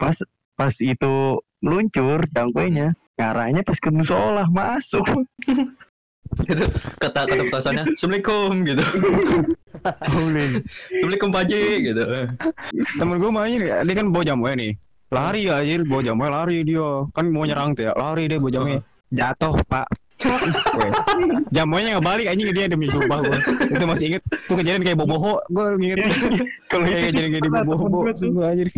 [0.00, 0.16] Pas
[0.56, 5.04] pas itu meluncur jangkauannya ngarahnya pas ke musola masuk.
[6.48, 6.64] Itu
[6.98, 8.80] kata kata petasannya, Assalamualaikum gitu.
[10.02, 12.04] Assalamualaikum Pak Haji gitu.
[12.96, 14.72] Temen gue main dia kan bawa jamunya nih.
[15.14, 16.90] Lari ya anjir, bawa jamunya lari dia.
[17.12, 17.92] Kan mau nyerang tuh ya.
[17.94, 18.80] Lari dia bawa jamunya.
[19.14, 19.86] Jatuh, Pak.
[20.24, 20.90] Weh.
[21.52, 23.38] Jamunya nggak balik anjing dia demi sumpah gue.
[23.76, 25.38] Itu masih inget tuh kejadian kayak boboho.
[25.52, 25.98] Gue inget
[26.68, 27.86] Kalau kayak itu kejadian kayak di boboho.
[28.16, 28.68] Sumpah anjir.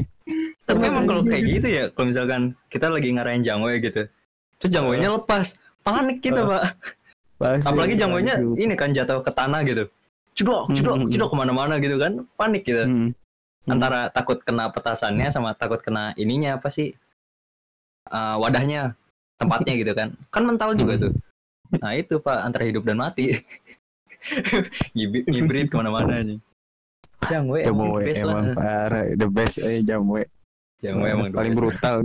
[0.67, 4.03] Tapi emang kalau kayak gitu ya, kalau misalkan kita lagi ngarahin jangwe gitu,
[4.59, 5.55] terus jangwenya lepas,
[5.87, 6.63] panik kita pak.
[7.39, 7.71] Pasti.
[7.71, 9.87] Apalagi jangwenya ini kan jatuh ke tanah gitu,
[10.35, 11.11] cudok, cudok, Hmm.
[11.13, 12.83] cudok ke mana-mana gitu kan, panik gitu.
[12.83, 13.15] Hmm.
[13.71, 16.91] Antara takut kena petasannya sama takut kena ininya apa sih?
[18.11, 18.99] Eh, wadahnya,
[19.39, 20.19] tempatnya gitu kan.
[20.35, 21.03] Kan mental juga Hmm.
[21.07, 21.13] tuh.
[21.83, 23.37] Nah itu pak, antara hidup dan mati.
[24.97, 26.39] Hibrid ke mana-mana nih.
[27.27, 28.33] Jangwe emang Jamuwe best lah.
[28.33, 30.23] emang parah, the best eh jamuwe.
[30.85, 31.61] Jangwe emang paling best.
[31.65, 31.97] brutal.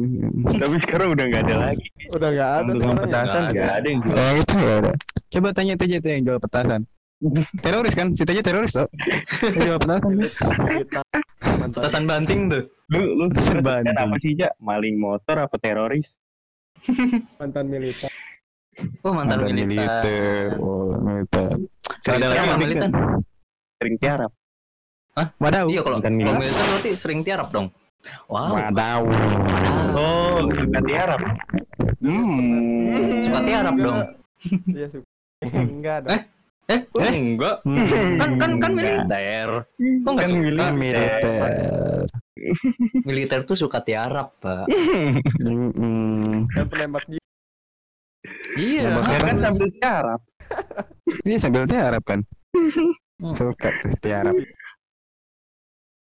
[0.56, 1.88] tapi sekarang udah nggak ada lagi.
[2.16, 2.92] Udah nggak ada ya.
[2.96, 3.88] petasan nggak nggak ada.
[3.92, 4.16] yang jual.
[4.16, 4.92] Oh itu ya ada.
[5.32, 6.82] Coba tanya Teja tuh yang jual petasan.
[7.62, 8.08] Teroris kan?
[8.18, 8.88] Si Teja teroris tuh.
[9.60, 10.12] Jual petasan.
[11.76, 12.64] Petasan banting tuh.
[12.92, 13.96] Lu lu Petasan Bandung.
[13.96, 14.56] apa sih Jak?
[14.64, 16.16] Maling motor apa teroris?
[17.38, 18.10] mantan militer.
[19.04, 20.56] Oh mantan, Mantan militer.
[20.58, 21.52] Oh, militer.
[22.02, 22.90] Sering Ada lagi yang militer.
[23.78, 24.32] Sering tiarap.
[25.38, 25.66] Wadaw.
[25.68, 26.40] Iya kalau Mantan militer.
[26.40, 27.68] militer berarti sering tiarap dong.
[28.32, 28.52] Wow.
[28.58, 29.02] Wadaw.
[29.94, 31.20] Oh, suka tiarap.
[32.02, 33.20] Hmm.
[33.22, 34.00] Suka tiarap dong.
[34.72, 35.08] Iya suka.
[35.46, 36.12] Enggak dong.
[36.16, 36.22] Eh?
[36.72, 37.56] Eh, kok enggak.
[37.68, 38.16] Hmm.
[38.16, 39.50] Kan kan kan militer.
[39.78, 40.66] Kok enggak Kan suka?
[40.72, 41.44] Militer.
[43.06, 44.66] Militer tuh suka tiarap, Pak.
[45.44, 46.48] Hmm.
[46.50, 47.06] Kan penembak.
[48.58, 49.00] Iya.
[49.00, 49.44] Ya kan harus.
[49.48, 50.22] sambil tiarap.
[51.24, 52.20] Dia sambil tiarap kan.
[53.22, 53.38] Hmm.
[53.38, 54.34] Suka tuh tiarap.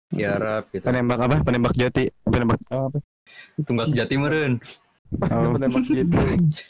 [0.09, 0.89] tiarap gitu.
[0.89, 1.37] Penembak apa?
[1.45, 2.09] Penembak jati.
[2.25, 2.99] Penembak oh, apa?
[3.61, 4.57] Tunggak jati meren.
[5.29, 6.17] Oh, penembak gitu.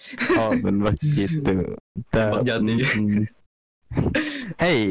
[0.43, 1.79] oh penembak jitu.
[2.11, 2.75] Penembak jati.
[4.59, 4.83] Hey,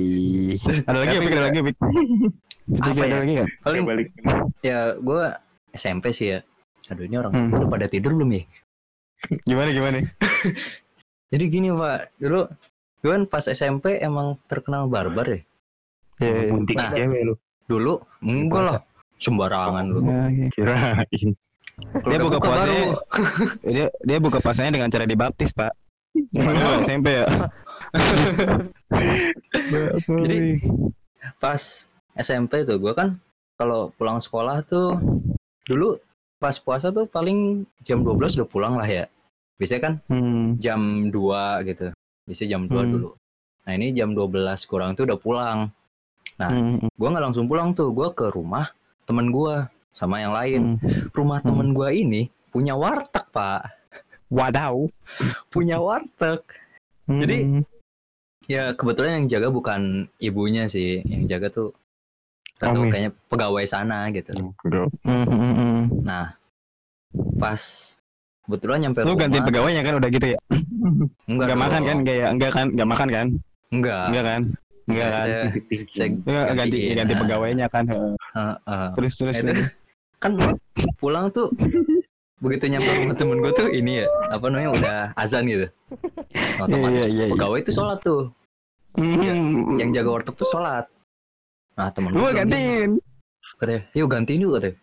[0.87, 1.21] ada lagi ya?
[1.27, 3.17] Ada lagi, Apa ada ya?
[3.19, 3.45] lagi ya?
[3.59, 4.07] paling balik
[4.61, 5.23] ya gue
[5.73, 6.39] SMP sih ya
[6.87, 7.49] aduh ini orang Hmm.
[7.51, 8.43] udah pada tidur belum ya
[9.43, 9.97] Gimana, gimana?
[11.29, 12.49] jadi gini pak dulu
[12.99, 15.39] gue kan pas SMP emang terkenal barbar ya
[16.19, 16.51] Ya, ya.
[16.51, 16.91] gunting Nah.
[16.91, 17.33] cewek lu
[17.65, 18.79] dulu enggak lah
[19.17, 19.99] sembarangan lu
[20.49, 21.31] kirain
[21.79, 22.83] Kalau Dia udah buka puasanya
[23.71, 25.71] dia dia buka puasanya dengan cara dibaptis, Pak.
[26.35, 27.27] Padahal SMP ya.
[30.03, 30.59] Jadi-
[31.39, 31.61] pas
[32.13, 33.15] SMP tuh gue kan
[33.55, 34.99] kalau pulang sekolah tuh
[35.63, 35.95] dulu
[36.39, 39.05] pas puasa tuh paling jam 12 udah pulang lah ya
[39.59, 40.55] biasanya kan hmm.
[40.55, 40.81] jam
[41.11, 41.91] 2 gitu
[42.23, 42.89] biasanya jam 2 Hmm.
[42.89, 43.09] dulu
[43.67, 44.31] nah ini jam 12
[44.65, 45.59] kurang tuh udah pulang
[46.39, 46.47] Nah.
[46.47, 48.71] hmm, gue nggak langsung pulang tuh gue ke rumah
[49.03, 49.59] temen gue
[49.91, 51.11] sama yang lain hmm.
[51.11, 53.75] rumah temen gue ini punya warteg pak
[54.31, 54.87] Wadaw.
[55.51, 56.39] punya warteg
[57.03, 57.19] Hmm.
[57.19, 57.65] Jadi-
[58.45, 59.81] ya kebetulan yang jaga bukan
[60.17, 61.69] ibunya sih yang jaga tuh
[62.61, 62.89] Om ya?
[62.89, 64.91] kayaknya pegawai sana gitu Bro.
[65.01, 65.79] Hmm, hmm, hmm.
[66.01, 66.35] nah
[67.35, 67.61] pas
[68.43, 70.39] kebetulan nyampe Lu rumah ganti pegawainya kan udah gitu ya?
[71.25, 71.85] enggak Enggak makan dong.
[71.85, 71.95] kan?
[71.97, 72.27] Enggak ya?
[72.29, 72.65] Enggak kan?
[72.69, 73.27] Enggak makan kan?
[73.69, 74.41] enggak Enggak kan?
[74.89, 75.29] Enggak Saya- kan?
[75.29, 76.95] saya- saya Enggak ganti gantiin.
[76.95, 77.83] ganti Nah, pegawainya kan.
[77.85, 78.13] Heeh.
[78.35, 78.87] eh, eh.
[78.93, 79.35] Terus terus.
[79.37, 79.51] Itu
[80.23, 80.31] kan
[80.97, 81.47] pulang tuh
[82.39, 85.67] begitu nyampe rumah temen gue tuh ini ya apa namanya udah azan gitu
[86.57, 87.33] otomatis Iya, iya, iya.
[87.35, 88.31] pegawai itu sholat tuh
[88.95, 89.75] Hmm.
[89.75, 90.87] yang jaga warteg tuh sholat
[91.79, 92.99] nah temen gue gantiin.
[93.55, 94.75] katanya yuk gantiin yuk katanya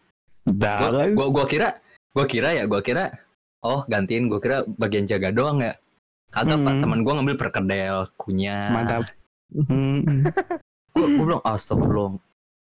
[0.46, 0.78] Dah.
[0.88, 1.68] gua, gua, gua kira
[2.16, 3.12] gua kira ya gua kira
[3.60, 5.76] oh gantiin gua kira bagian jaga doang ya
[6.32, 6.80] kagak pak Hmm.
[6.80, 9.02] teman gua ngambil perkedel kunyah Mantap.
[9.52, 10.24] Hmm.
[10.96, 12.16] gua, gua bilang astagfirullah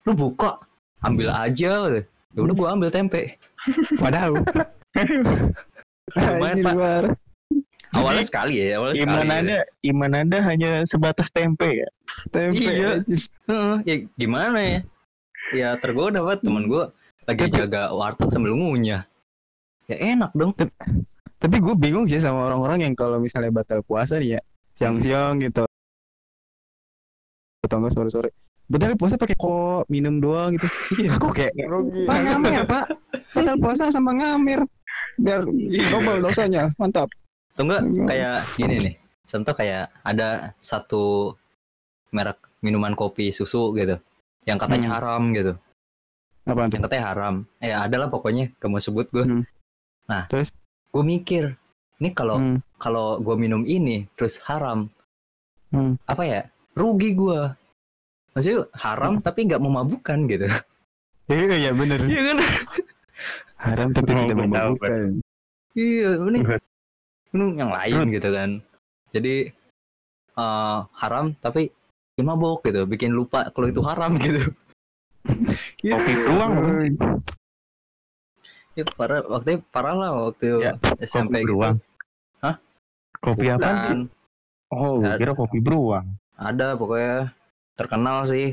[0.04, 0.56] lu buka
[1.02, 1.72] ambil aja
[2.32, 3.36] ya udah gua ambil tempe
[4.00, 4.36] Wadaw.
[6.14, 6.74] Lumayan, Pak.
[7.94, 9.38] Awalnya sekali ya awalnya sekali Iman ya.
[9.38, 11.88] ada, iman ada hanya sebatas tempe ya.
[12.28, 12.58] Tempe.
[12.66, 12.90] Iya.
[13.46, 14.80] Heeh, ya gimana ya
[15.52, 16.90] ya tergoda pak teman gua
[17.24, 19.04] lagi Tapi- jaga warteg sambil ngunyah
[19.84, 20.56] ya enak dong
[21.36, 24.40] Tapi gue bingung sih sama orang-orang yang kalau misalnya batal puasa nih ya,
[24.80, 25.68] siang-siang gitu.
[27.60, 28.32] Atau enggak sore-sore.
[28.64, 30.64] Batal puasa pakai kok minum doang gitu.
[31.12, 32.08] Aku kayak Rugi.
[32.08, 32.84] Pak ngamer pak
[33.36, 34.64] Batal puasa sama ngamer
[35.20, 35.44] Biar
[35.92, 37.12] double dosanya Mantap
[37.54, 38.94] atau enggak kayak gini nih
[39.24, 40.28] contoh kayak ada
[40.58, 41.34] satu
[42.10, 43.94] merek minuman kopi susu gitu
[44.44, 44.96] yang katanya Hmm.
[44.98, 45.58] haram gitu tuh?
[46.68, 49.42] yang katanya haram eh adalah pokoknya kamu sebut gue Hmm.
[50.04, 50.50] nah Terus?
[50.90, 51.56] gue mikir
[51.98, 52.58] ini kalau Hmm.
[52.76, 54.90] kalau gue minum ini terus haram
[55.70, 55.96] Hmm.
[56.04, 56.40] apa ya
[56.74, 57.40] rugi gue
[58.30, 60.46] maksudnya haram tapi nggak memabukkan gitu
[61.24, 62.38] Iya iya bener iya kan
[63.56, 65.24] Haram tapi tidak memabukkan
[65.72, 66.38] iya ini.
[67.34, 68.50] Minum yang lain gitu kan
[69.10, 69.50] jadi
[70.34, 71.68] eh, haram tapi
[72.14, 74.54] bikin mabok gitu bikin lupa kalau itu haram gitu
[75.80, 75.96] Iya.
[75.96, 76.52] Kopi beruang.
[78.76, 81.48] Ya, parah waktu parah lah waktu Ya, SMP kopi gitu.
[81.56, 81.76] beruang.
[83.24, 83.68] Kopi apa?
[84.68, 85.16] Oh, Ada.
[85.16, 86.04] kira kopi beruang.
[86.36, 87.32] Ada pokoknya
[87.72, 88.52] terkenal sih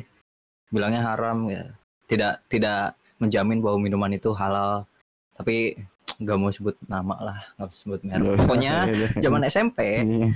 [0.71, 1.75] bilangnya haram ya.
[2.07, 4.87] Tidak tidak menjamin bahwa minuman itu halal.
[5.35, 5.75] Tapi
[6.21, 8.37] nggak mau sebut nama lah, nggak mau sebut merek.
[8.45, 9.07] Pokoknya Iya, iya.
[9.19, 10.29] zaman SMP Iya.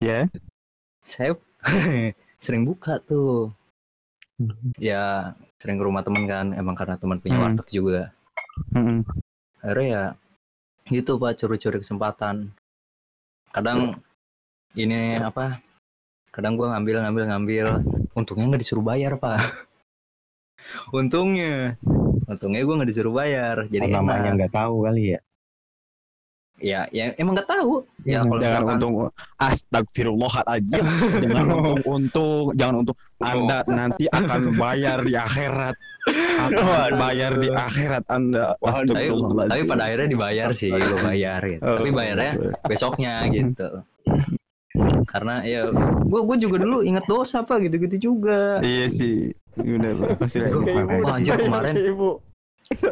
[0.00, 0.18] Ya
[1.02, 1.34] saya
[2.44, 3.50] sering buka tuh.
[4.76, 7.44] Ya sering ke rumah temen kan, emang karena teman punya Hmm.
[7.50, 8.14] warteg juga.
[8.70, 9.02] Mm-mm.
[9.58, 10.02] akhirnya ya
[10.86, 12.52] gitu pak curi-curi kesempatan
[13.50, 13.98] kadang
[14.74, 15.58] ini apa
[16.30, 17.66] kadang gua ngambil ngambil ngambil
[18.12, 19.40] untungnya nggak disuruh bayar pak
[20.98, 21.74] untungnya
[22.24, 24.36] untungnya gua nggak disuruh bayar jadi Oh, namanya enak.
[24.40, 25.20] nggak tahu kali ya.
[26.54, 27.82] ya ya emang nggak tahu.
[28.04, 28.94] Ya Hmm, kalau Jangan misalkan untung
[29.36, 30.84] Astagfirullahaladzim.
[31.24, 32.96] Jangan untung-untung Jangan untung.
[33.18, 35.76] Anda nanti akan bayar di akhirat.
[36.38, 36.96] Akan Waduh.
[36.96, 38.54] bayar di akhirat Anda.
[38.54, 39.08] Tapi,
[39.50, 41.60] tapi pada akhirnya dibayar sih gua bayar gitu.
[41.60, 41.76] Oh.
[41.76, 43.68] tapi bayarnya besoknya gitu.
[45.04, 45.68] Karena ya
[46.04, 48.60] gua gua juga dulu inget dosa pak gitu-gitu juga.
[48.60, 51.72] Iya sih Udah pasti lah Gua- Ke ibu, Wah, anjir, kemarin.
[51.72, 52.10] ke ibu.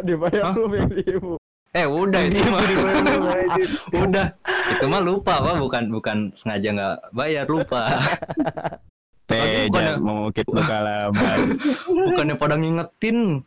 [0.03, 1.33] dibayar belum yang di ibu.
[1.73, 2.61] eh udah itu mah.
[4.05, 4.27] Udah.
[4.71, 5.57] Itu mah lupa pak.
[5.59, 7.89] Bukan bukan sengaja nggak bayar lupa.
[9.31, 11.57] Teh jangan mengukit bekalaban
[12.07, 13.41] bukannya pada ngingetin.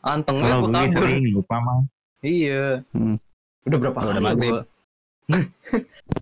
[0.00, 1.08] Antengnya Kalau gua gue kabur.
[1.34, 1.78] lupa mah.
[2.20, 2.80] iya.
[2.90, 3.16] Hmm.
[3.64, 4.60] udah berapa kali ya gua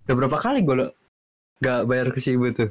[0.00, 0.74] udah berapa kali gue
[1.58, 2.70] nggak bayar ke si ibu tuh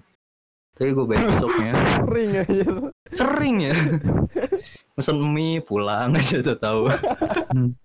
[0.82, 1.72] tapi gue bayar besoknya
[2.02, 2.66] Sering aja.
[3.12, 3.76] sering ya
[4.92, 6.82] pesen mie pulang aja tuh tahu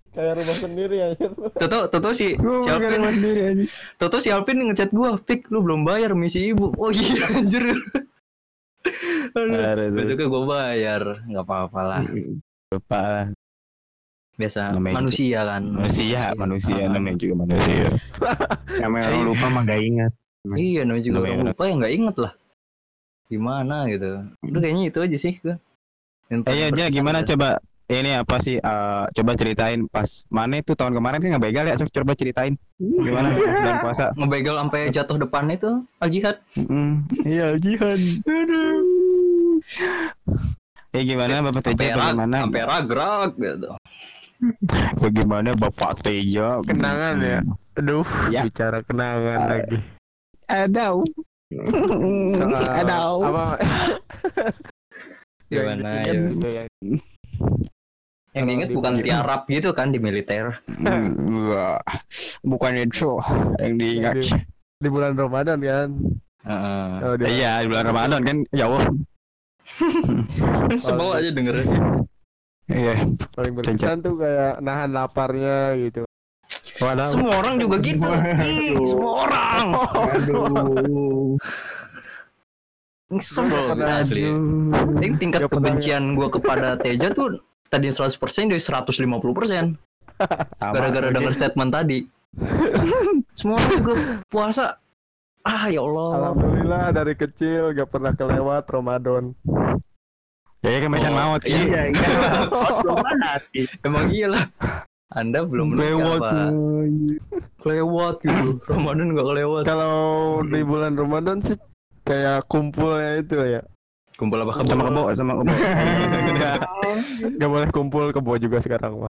[0.09, 1.29] Kayak rumah sendiri aja.
[1.53, 3.63] tuh tahu si si Alvin sendiri aja
[3.95, 7.21] tuh tahu si Alvin ngechat gue pik lu belum bayar mie si ibu oh iya
[7.37, 7.69] anjir
[9.29, 12.01] Aduh, Besoknya gue bayar, nggak apa-apa lah.
[12.67, 13.25] lupa lah.
[14.33, 15.63] Biasa Namanya manusia kan.
[15.67, 16.89] Manusia, manusia Ah.
[16.89, 17.85] namanya juga manusia.
[18.81, 20.11] Namanya orang lupa mah gak ingat.
[20.47, 22.33] Iya, namanya juga orang lupa ya nggak inget lah.
[23.27, 24.23] Gimana gitu.
[24.41, 25.55] Udah kayaknya itu aja sih gue.
[26.27, 27.27] Eh iya, Ja, berkesan gimana ya.
[27.31, 27.49] coba
[27.87, 31.75] ini apa sih eh, coba ceritain pas mana itu tahun kemarin kan nggak begal ya
[31.75, 31.87] Sof?
[31.87, 36.35] coba ceritain gimana pas bulan puasa Ngebegal sampai jatuh depan itu al jihad.
[36.57, 37.95] Mm, iya jihad
[40.91, 43.69] Eh gimana Bapak Teja bagaimana sampai rag-rag gitu.
[44.97, 47.39] bagaimana Bapak Teja Kenangan ya?
[47.77, 48.41] Aduh, Ya.
[48.43, 49.77] bicara kenangan lagi.
[51.47, 52.95] Ada ada.
[53.23, 53.45] apa?
[55.51, 56.27] Gimana yang ya?
[56.35, 56.63] gitu ya.
[58.35, 60.59] Yang di- bukan tiarap gitu kan di militer.
[60.67, 61.79] enggak
[62.43, 63.11] bukan itu
[63.59, 64.27] yang diingat di,
[64.83, 65.89] di bulan Ramadan kan.
[66.47, 66.89] Heeh.
[67.03, 68.83] oh, di- iya di bulan Ramadan kan ya Allah.
[70.83, 71.69] Sebel aja dengerin.
[72.71, 72.95] iya.
[73.35, 76.06] Paling berkesan tuh kayak nahan laparnya gitu
[76.77, 78.09] waduh Semua orang juga gitu.
[78.37, 79.65] Ih, semua orang.
[80.13, 81.33] Aduh.
[83.17, 84.23] Sebel Pernah- asli.
[84.99, 89.79] Ini tingkat kebencian gua kepada Teja tuh tadi 100% dari 150%
[90.59, 91.99] gara-gara denger statement tadi.
[93.33, 93.93] Semua orang juga
[94.27, 94.75] puasa.
[95.41, 96.09] Ah ya Allah.
[96.13, 99.31] alhamdulillah dari kecil gak pernah kelewat Ramadan
[100.59, 101.55] ya kan macan Oh, maut iya.
[101.55, 102.11] iya Iya,
[103.55, 103.67] iya.
[103.79, 104.43] Emang iya lah.
[105.07, 106.19] Anda belum lewat.
[107.63, 108.59] Kelewat gitu.
[108.71, 109.63] Ramadan gak kelewat.
[109.63, 109.95] kalau
[110.43, 111.55] di bulan Ramadan sih
[112.03, 113.61] kayak kumpulnya itu ya
[114.17, 115.51] Kumpul apa sama kebo sama kebo
[116.37, 116.57] Nggak,
[117.37, 119.11] nggak boleh kumpul kebo juga sekarang Pak.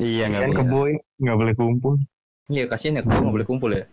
[0.00, 1.94] iya nggak boleh keboy nggak boleh kumpul.
[2.50, 3.84] Iya kasihan ya kalau nggak boleh kumpul ya.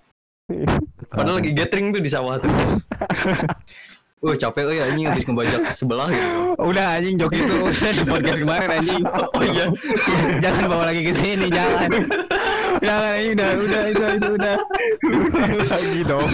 [1.13, 2.49] Padahal lagi gathering tuh di sawah tuh.
[4.19, 6.27] Wah capek oh ya anjing habis ngebajak sebelah gitu.
[6.59, 9.03] Udah anjing jok itu udah di podcast kemarin anjing.
[9.07, 9.65] Oh iya.
[10.43, 11.87] jangan bawa lagi ke sini, jangan.
[12.83, 14.57] Jangan ini udah udah itu itu udah.
[15.71, 16.29] lagi dong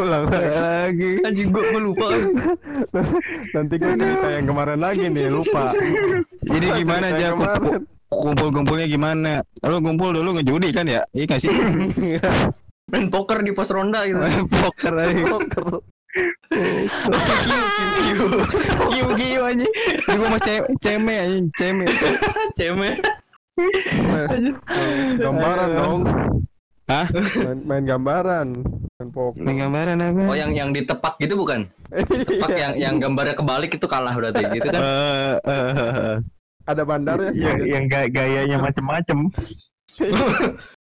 [0.00, 1.10] ulang lagi.
[1.20, 2.06] Anjing gua, gua lupa.
[3.52, 5.76] nanti gue cerita yang kemarin lagi nih lupa
[6.48, 7.84] Jadi gimana aja kemarin.
[8.08, 9.32] kumpul-kumpulnya gimana?
[9.68, 11.04] Lu kumpul dulu ngejudi kan ya?
[11.12, 11.52] Iya gak sih?
[12.90, 14.24] Main poker di pos ronda gitu.
[14.48, 15.22] Poker aja.
[15.36, 15.99] Poker.
[18.90, 19.72] Giu giu anjing.
[19.72, 21.84] Ini gua mau ce- ceme anjing, ceme.
[22.58, 22.90] Ceme.
[25.20, 26.00] gambaran dong
[26.88, 27.04] Hah?
[27.12, 28.46] main, main gambaran
[28.96, 30.22] main poker Ini gambaran apa?
[30.26, 31.68] Oh yang yang ditepak gitu bukan?
[31.92, 34.80] Tepak yang yang gambarnya kebalik itu kalah berarti gitu kan?
[34.80, 36.16] Eh, eh, eh.
[36.64, 39.18] ada bandarnya sih Yang yang ga- gayanya macem-macem.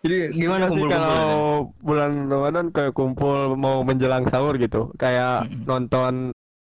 [0.00, 1.28] Jadi gimana Enggak sih kumpul kalau
[1.78, 5.64] bulan Ramadan kayak kumpul mau menjelang sahur gitu kayak Mm.
[5.64, 6.14] nonton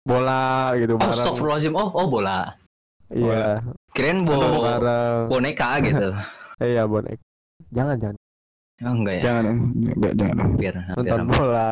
[0.03, 1.75] bola gitu Oh, bareng Astagfirullahaladzim.
[1.75, 2.57] Oh, oh bola.
[3.09, 3.61] iya
[3.93, 6.09] nonton bo bareng boneka gitu.
[6.59, 7.21] iya bonek
[7.71, 8.17] jangan jangan
[8.77, 9.23] Oh enggak ya.
[9.23, 9.45] Jangan,
[9.89, 10.37] enggak jangan.
[10.39, 10.95] Hampir, hampir.
[10.97, 11.33] nonton hampir.
[11.35, 11.71] bola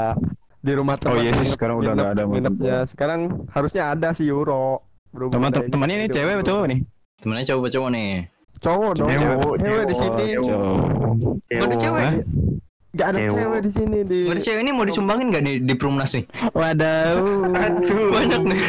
[0.58, 4.08] di rumah teman Oh iya sih, sekarang udah nggak ada nonton nginepnya sekarang harusnya ada
[4.12, 6.16] sih Euro Berhubung Teman kayak temannya ini gitu.
[6.16, 6.80] cewek cowok nih?
[7.20, 8.10] Temennya cowok-cowok nih.
[8.64, 11.60] Cowok dong Cewek, cewek, cewek, di sini cewek.
[11.60, 12.02] Ada cewek.
[12.02, 12.14] Hah?
[12.94, 13.34] nggak ada Cewek.
[13.34, 16.24] cewek di sini di ada cewek ini mau disumbangin gak nih di Prumnas nih?
[16.48, 17.18] Waduh.
[17.50, 18.06] Aduh.
[18.08, 18.60] Banyak nih.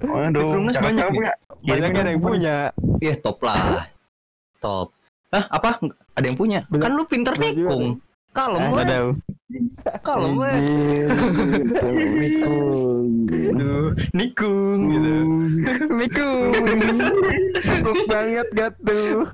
[0.00, 0.46] Waduh.
[0.48, 1.20] Belum Jangan banyak nih.
[1.60, 2.56] banyak Kirimin yang punya
[2.98, 3.86] Iya top lah.
[4.58, 4.96] Top.
[5.28, 5.78] Hah apa?
[6.16, 6.58] Ada yang punya?
[6.66, 8.00] Banyak- Kan lu pinter nikung.
[8.30, 8.76] Kalem we.
[8.78, 9.06] Waduh.
[10.06, 10.50] Kalem we.
[13.50, 15.16] Aduh, nikung gitu.
[15.66, 16.50] Assalamualaikum.
[17.60, 19.26] Cukup banget gak tuh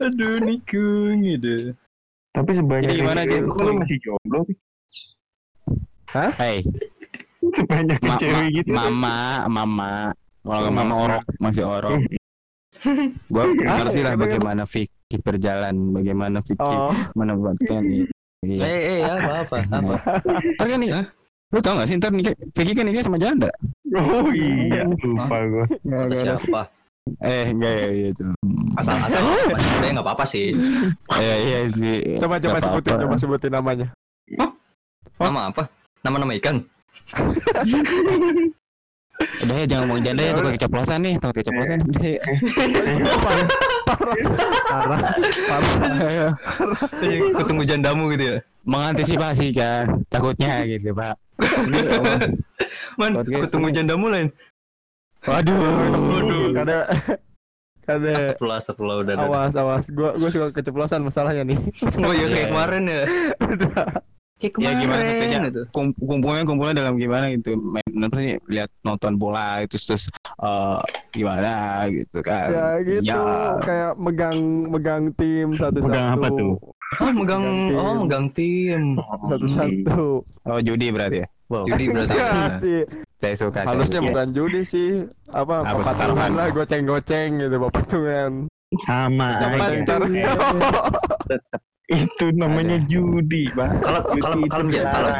[0.00, 1.76] Aduh, nikung gitu.
[2.32, 4.40] Tapi sebanyak Jadi gimana, kok lu masih jomblo?
[4.46, 4.54] Pi?
[6.40, 6.58] Hey,
[7.52, 8.70] Sebanyak ma- cewek ma- gitu.
[8.70, 9.92] mama, mama.
[10.40, 12.00] Kalau nggak mama orok masih orok.
[13.32, 18.08] Gua ngerti lah bagaimana fikih berjalan, bagaimana fikih oh menempatkan
[18.44, 18.54] ini.
[18.58, 19.08] Eh, Iya.
[19.10, 19.94] eh, apa apa apa.
[20.54, 20.90] Ntar kan nih,
[21.50, 23.50] lu tau gak sih ntar nikah, Fikih kan nikah sama janda?
[23.96, 25.64] Oh iya, lupa gua.
[25.66, 26.62] Kata siapa?
[27.24, 28.22] Eh, enggak ya itu.
[28.76, 30.52] Asal asal masih sebenarnya nggak apa-apa sih.
[31.18, 32.20] Iya iya sih.
[32.20, 33.86] coba coba sebutin coba sebutin namanya
[35.18, 35.66] Nama apa?
[36.04, 36.62] Nama-nama ikan.
[39.18, 41.78] Udah ya jangan ngomong janda ya takut keceplosan nih, takut keceplosan.
[41.88, 42.20] Udah ya.
[43.88, 44.16] parah
[44.68, 45.90] parah
[47.34, 48.36] Ketemu jandamu gitu ya.
[48.62, 51.16] Mengantisipasi kan, takutnya gitu pak.
[51.40, 52.04] Oh,
[52.98, 54.28] Man, ketemu jandamu lain.
[55.22, 55.56] Waduh.
[55.88, 56.42] Waduh.
[56.52, 56.76] kada
[57.82, 59.14] kada Astagfirullah, astagfirullah udah.
[59.18, 61.58] awas awas gua gua suka keceplosan masalahnya nih
[61.96, 62.34] Oh iya Iya.
[62.36, 63.00] kayak kemarin ya.
[64.38, 65.38] Kayak Ya, kemarin gimana kerja?
[65.44, 65.62] gitu.
[65.68, 70.06] Kum- kumpulnya kumpulnya dalam gimana gitu main apa sih lihat nonton bola itu terus
[70.38, 70.78] eh,
[71.10, 71.50] gimana
[71.88, 73.18] gitu kan Ya gitu, Ya.
[73.58, 75.84] kayak megang megang tim satu-satu.
[75.84, 76.54] Megang apa tuh?
[76.96, 77.98] Ah, megang Megang oh tim.
[78.00, 78.82] megang tim.
[79.26, 80.02] Satu-satu.
[80.22, 82.14] oh judi berarti ya wow Judi berarti.
[82.14, 82.80] Ya sih.
[83.16, 84.08] saya suka saya Harusnya suka.
[84.08, 84.90] bukan judi sih.
[85.26, 86.30] Apa, Apa, patungan taruhan?
[86.32, 88.32] lah, goceng-goceng gitu, patungan.
[88.80, 89.28] Sama.
[89.88, 91.60] Tetep.
[91.88, 93.80] Itu namanya judi, Pak.
[93.80, 95.10] Kalau Judi kalau kalau ya, kalau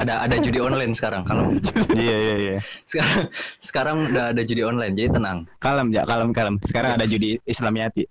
[0.00, 1.20] ada ada judi online sekarang.
[1.28, 1.52] Kalau
[1.92, 2.56] iya iya iya
[2.88, 3.20] sekarang
[3.60, 5.44] sekarang udah ada judi online, jadi tenang.
[5.60, 8.08] kalem ya kalem kalem sekarang ada judi Islamiyati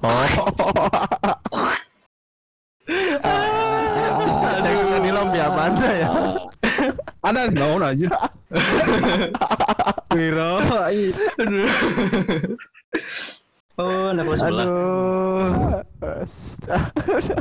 [0.00, 0.16] Oh.
[4.40, 6.08] Ada yang nyanyi lampi apa anda ya?
[7.20, 8.08] ada no aja
[10.16, 10.64] Wiro
[13.80, 14.64] Oh, anak kelas sebelah.
[14.64, 15.80] aduh
[16.20, 17.34] Astaga.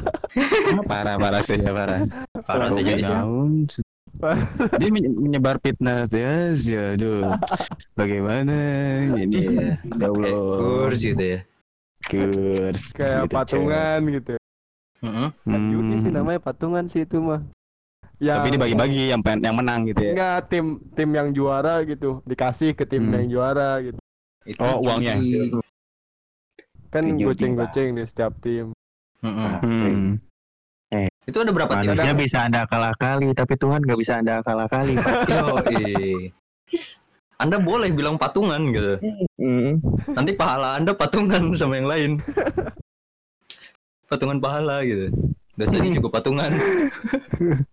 [0.86, 2.00] parah parah sih ya parah
[2.42, 3.04] Parah sih jadi.
[3.04, 3.68] Daun.
[4.76, 7.24] dia menye- menyebar fitnah ya ya aduh
[7.94, 8.56] bagaimana
[9.16, 9.80] ini Iya.
[9.80, 11.40] ya Allah Kurs gitu ya.
[12.02, 14.34] kurs Kayak gitu, patungan gitu.
[15.00, 15.28] Mm-mm.
[15.32, 15.46] cewek.
[15.46, 16.18] Kan judi sih Hmm.
[16.18, 17.42] namanya patungan sih itu mah.
[18.20, 22.20] Ya, tapi dibagi-bagi yang pen- yang menang gitu ya Enggak tim tim yang juara gitu
[22.24, 23.16] dikasih ke tim Hmm.
[23.16, 24.00] yang juara gitu.
[24.44, 25.16] Itu Oh, uangnya.
[26.90, 28.74] Kan goceng-goceng di setiap tim.
[29.22, 29.52] Mm-mm.
[29.62, 30.08] Hmm.
[31.30, 31.94] Itu ada berapa tim?
[31.94, 34.98] Manusia bisa anda akal-akali, tapi Tuhan nggak bisa anda akal-akali.
[34.98, 35.14] Pak.
[35.30, 35.46] Yo,
[37.40, 39.00] Anda boleh bilang patungan gitu.
[39.40, 39.80] Mm.
[40.12, 42.12] Nanti pahala Anda patungan sama yang lain.
[44.12, 45.08] Patungan pahala gitu.
[45.56, 46.52] Biasanya juga patungan.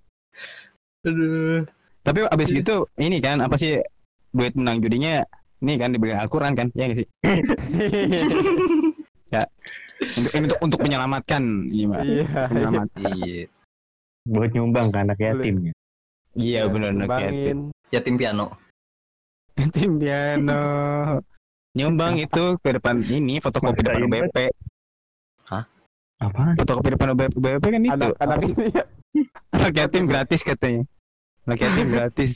[1.06, 1.66] Aduh.
[2.06, 3.82] Tapi abis gitu ini kan apa sih
[4.30, 5.26] duit menang judinya
[5.64, 7.08] ini kan dibeli Al-Quran kan ya nggak sih
[10.16, 12.22] untuk ini untuk untuk menyelamatkan gimana Iya.
[12.22, 12.42] iya.
[12.48, 13.44] menyelamat Iya.
[14.26, 15.56] Buat nyumbang ke anak yatim.
[15.62, 15.72] ya.
[16.34, 17.58] iya benar benar kayak Kembangin.
[17.88, 18.46] Yatim piano.
[19.72, 20.62] tim piano
[21.72, 24.36] nyumbang itu ke depan ini fotokopi depan UBP
[26.16, 26.56] Apaan?
[26.56, 28.08] fotokopi depan UBP, UBP kan itu
[28.48, 28.84] ini ya.
[29.52, 30.84] anak yatim gratis katanya
[31.48, 32.32] yatim gratis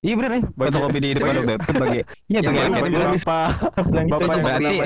[0.00, 2.00] iya benar ya Bagi- fotokopi di depan bagi- UBP bagi
[2.32, 3.52] iya bagi Bagi gratis bapak,
[4.08, 4.78] bapak yang berarti-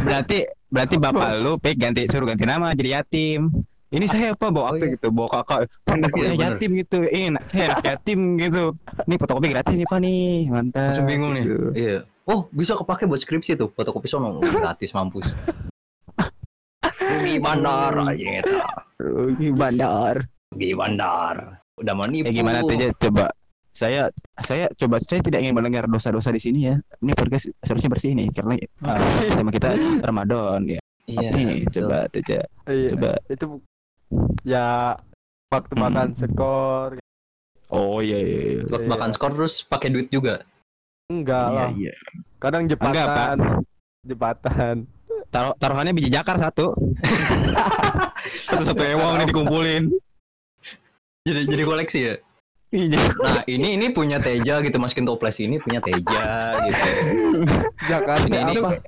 [0.00, 3.46] berarti berarti bapak lu pek ganti suruh ganti nama jadi yatim
[3.92, 4.94] ini saya apa bawa Oh, akte iya.
[4.96, 8.62] gitu bawa kakak pak bapak Iya, saya yatim gitu ini anak- saya anak yatim gitu
[9.04, 11.44] ini fotokopi gratis nih pak nih mantap Langsung bingung nih.
[11.44, 11.66] Gitu.
[11.76, 11.98] Iya.
[12.22, 13.68] Oh, bisa kepake buat skripsi tuh.
[13.68, 15.34] Fotokopi sono Oh, gratis mampus.
[17.02, 18.40] Rugi bandar aja.
[18.96, 20.14] Rugi bandar
[20.48, 21.61] Rugi bandar.
[21.82, 22.26] Udah mau nipu.
[22.26, 22.90] ya gimana tuh Ja?
[22.96, 23.26] coba
[23.72, 24.02] saya
[24.38, 28.28] saya coba saya tidak ingin mendengar dosa-dosa di sini ya ini podcast seharusnya bersih nih
[28.30, 28.54] karena
[28.84, 29.00] uh,
[29.34, 31.28] tema kita Ramadan ya Iya.
[31.30, 31.82] nih betul.
[31.82, 32.42] coba tuh Ja.
[32.64, 32.88] Iya.
[32.90, 33.46] coba Itu
[34.42, 34.66] ya
[35.48, 35.82] waktu Hmm.
[35.82, 36.90] makan skor
[37.68, 38.62] oh iya iya, iya.
[38.66, 38.90] Buat Iya.
[38.90, 40.44] makan skor terus pakai duit juga.
[41.08, 41.92] enggak Iya, lah iya.
[42.38, 42.92] kadang Enggak, Pak.
[42.92, 43.36] jepatan
[44.02, 44.76] jepatan
[45.28, 46.76] Taruh taruhannya biji jakar satu
[48.46, 49.88] satu satu ewang nih dikumpulin
[51.22, 52.14] Jadi jadi koleksi ya.
[52.72, 52.98] Iya.
[53.20, 56.88] Nah, ini ini punya Teja gitu masukin toples ini punya Teja gitu.
[57.86, 58.80] Jakarta Ini ini Itu-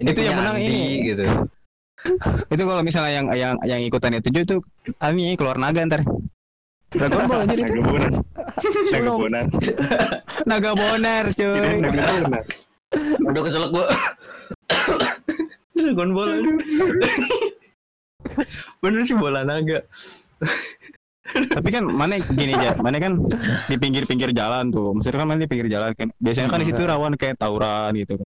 [0.00, 0.84] ini itu yang menang Andi, ini.
[1.06, 1.24] gitu.
[2.52, 4.60] itu kalau misalnya yang yang yang ikutan itu tuh
[5.00, 6.04] ah, ini keluar naga ntar
[6.92, 8.12] Dragon Ball aja itu Naga bonar.
[8.92, 9.44] Naga bonar.
[10.46, 12.44] naga bonar cuy Naga bonar.
[13.24, 13.86] Udah keselak gua.
[15.74, 16.50] Dragon Ball aja.
[18.78, 19.80] Bener sih bola naga.
[21.24, 23.16] Tapi kan mana gini aja mana kan
[23.64, 26.82] di pinggir-pinggir jalan tuh maksudnya kan mana di pinggir jalan kan biasanya kan di situ
[26.84, 28.28] rawan kayak tawuran gitu kan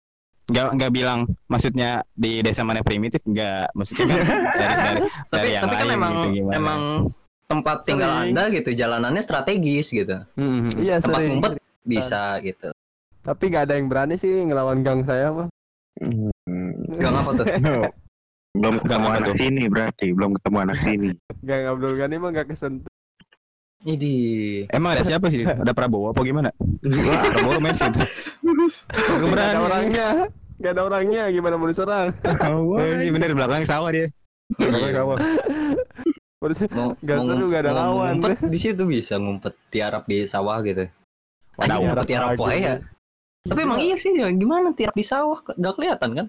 [0.50, 5.50] nggak nggak bilang maksudnya di desa mana primitif nggak maksudnya kan dari dari Tapi dari
[5.52, 6.80] yang tapi kan lain emang gitu gimana emang
[7.46, 8.26] tempat tinggal Sering.
[8.28, 10.16] Anda gitu jalanannya strategis gitu.
[10.34, 12.68] Hmm, iya Tempat sering ngumpet bisa gitu.
[13.20, 15.48] tapi nggak ada yang berani sih ngelawan gang saya mah
[16.00, 16.32] Hmm.
[16.96, 17.46] Gang apa tuh?
[18.50, 19.36] Belum ketemu apa anak tuh?
[19.38, 21.10] sini berarti, belum ketemu anak sini.
[21.40, 22.90] gang Abdul Ghani mah nggak kesentuh
[23.80, 24.14] Ini
[24.76, 26.52] emang ada siapa sih ada Prabowo apa gimana
[26.84, 30.06] Wah, Prabowo main situ Gak ada orangnya
[30.60, 32.12] nggak ada orangnya gimana mau diserang
[32.44, 34.12] Oh, iya bener di belakang sawah dia
[34.60, 35.16] belakang sawah
[36.40, 38.16] Mau mau seru, nggak ada mau lawan.
[38.16, 40.88] Ngumpet di situ bisa ngumpet tiarap di sawah gitu.
[41.60, 41.84] Wadaw.
[41.84, 42.74] Ngumpet tiarap wae ya.
[43.44, 46.26] Tapi emang iya sih ya, gimana tiarap di sawah gak kelihatan kan?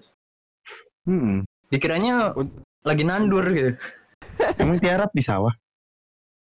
[1.08, 1.48] Hmm.
[1.72, 2.36] Dikiranya
[2.82, 3.72] lagi nandur gitu.
[4.60, 5.52] Emang tiarap di sawah?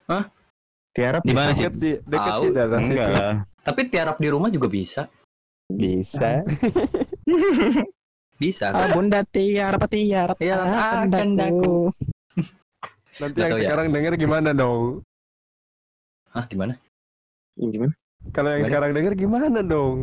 [0.06, 0.24] Hah?
[0.94, 1.66] Tiarap Di mana sih?
[1.66, 5.02] deket sih deket sih daerah situ enggak lah Tapi tiarap di rumah juga bisa.
[5.68, 6.40] bisa
[8.40, 8.70] Bisa.
[8.70, 11.90] Ah, bunda tiar apa tiar Tiar akan daku.
[13.18, 13.66] Nanti Nggak yang ya.
[13.66, 15.02] sekarang denger gimana dong?
[16.30, 16.78] Hah gimana?
[17.52, 17.90] Gimana?
[18.30, 18.70] Kalau yang Gimana?
[18.70, 19.96] sekarang denger gimana dong?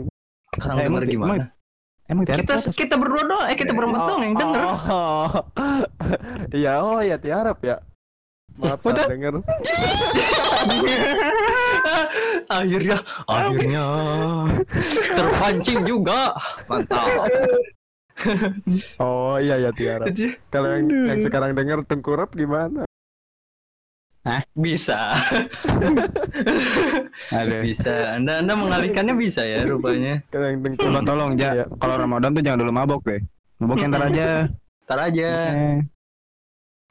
[0.54, 1.46] Sekarang Eh, denger emang- gimana?
[2.06, 2.70] Emang Tiara Kita apa?
[2.70, 4.62] kita berdua doang, eh kita berempat doang yang denger.
[4.62, 5.30] Oh,
[6.54, 7.82] Iya, oh ya tiarap ya.
[8.56, 9.34] Maaf salah denger.
[12.48, 12.98] akhirnya,
[13.28, 13.86] akhirnya
[15.12, 16.32] terpancing juga.
[16.72, 17.28] Mantap.
[19.02, 20.08] Oh iya ya tiarap.
[20.48, 22.88] Kalau yang yang sekarang denger tengkurap gimana?
[24.52, 25.14] Bisa,
[27.30, 27.62] Ada.
[27.62, 27.94] bisa.
[28.18, 30.18] Anda Anda mengalihkannya bisa ya rupanya.
[30.28, 31.50] Kalau yang Coba tolong Iya.
[31.54, 33.22] ja, kalau Ramadan tuh jangan dulu mabok deh.
[33.58, 34.28] Maboknya ntar aja.
[34.86, 35.30] Ntar aja.
[35.50, 35.78] Eh,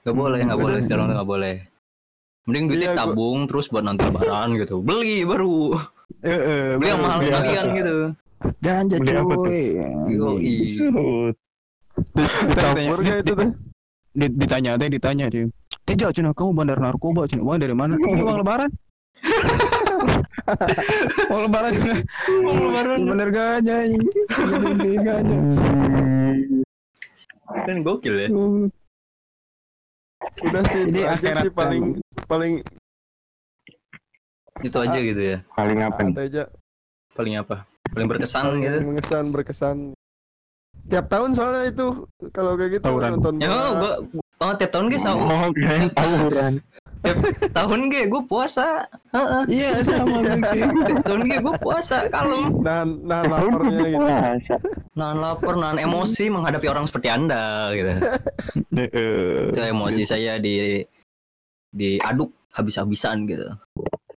[0.02, 1.56] Gak boleh, gak boleh sekarang gak boleh.
[2.44, 4.74] Mending duitnya Iya, gua- tabung terus buat nanti lebaran gitu.
[4.78, 5.78] Beli baru.
[6.20, 7.26] eh, eh, Beli yang mahal Iya.
[7.30, 7.96] sekalian gitu.
[8.60, 9.58] Ganja cuy.
[10.10, 10.54] Yoi.
[10.76, 11.34] Shoot.
[12.52, 13.50] Campur gak itu tuh?
[14.14, 15.50] Di- Ditanya teh ditanya dia.
[15.84, 17.98] Tidak Cina kamu bandar narkoba Cina uang dari mana?
[17.98, 18.70] Ini uang lebaran.
[21.34, 21.94] uang lebaran Cina.
[22.46, 22.98] Uang lebaran.
[23.02, 23.98] Bener ganja ini.
[24.30, 25.36] Bener ganja.
[27.44, 28.28] Kan gokil ya.
[30.40, 32.64] Udah sih, aja akhirat sih paling paling
[34.64, 35.38] Itu aja gitu ya.
[35.52, 36.14] Paling apa nih?
[36.14, 36.44] ada aja.
[37.12, 37.68] Paling apa?
[37.92, 38.78] Paling berkesan gitu.
[38.86, 39.76] mengesan berkesan.
[40.84, 41.86] Tiap tahun soalnya itu
[42.30, 43.10] kalau kayak gitu Tawuran.
[43.16, 43.68] nonton Ya bola.
[43.74, 43.92] gua
[44.40, 46.52] oh tiap tahun gue sama Oh, kirain tawuran.
[47.50, 48.84] tahun gue gue puasa.
[49.10, 49.42] Heeh.
[49.50, 50.18] Iya sama
[50.84, 52.60] Tiap tahun gue gue puasa kalem.
[52.60, 54.00] nahan nahan laparnya gitu.
[54.00, 54.54] Puasa.
[54.94, 57.92] Nahan lapar, nahan emosi menghadapi orang seperti Anda gitu.
[59.50, 60.84] Itu emosi saya di
[61.70, 63.48] diaduk habis-habisan gitu.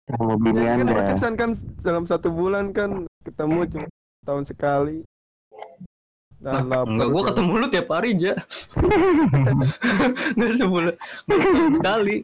[0.07, 0.93] Sama bini Ya, kan anda.
[0.93, 1.49] berkesan kan
[1.81, 3.87] dalam satu bulan kan ketemu cuma
[4.23, 5.03] tahun sekali.
[6.45, 8.33] Ah, enggak, gue so- ketemu lu tiap hari aja.
[10.37, 10.95] Enggak sebulan,
[11.73, 12.15] sekali.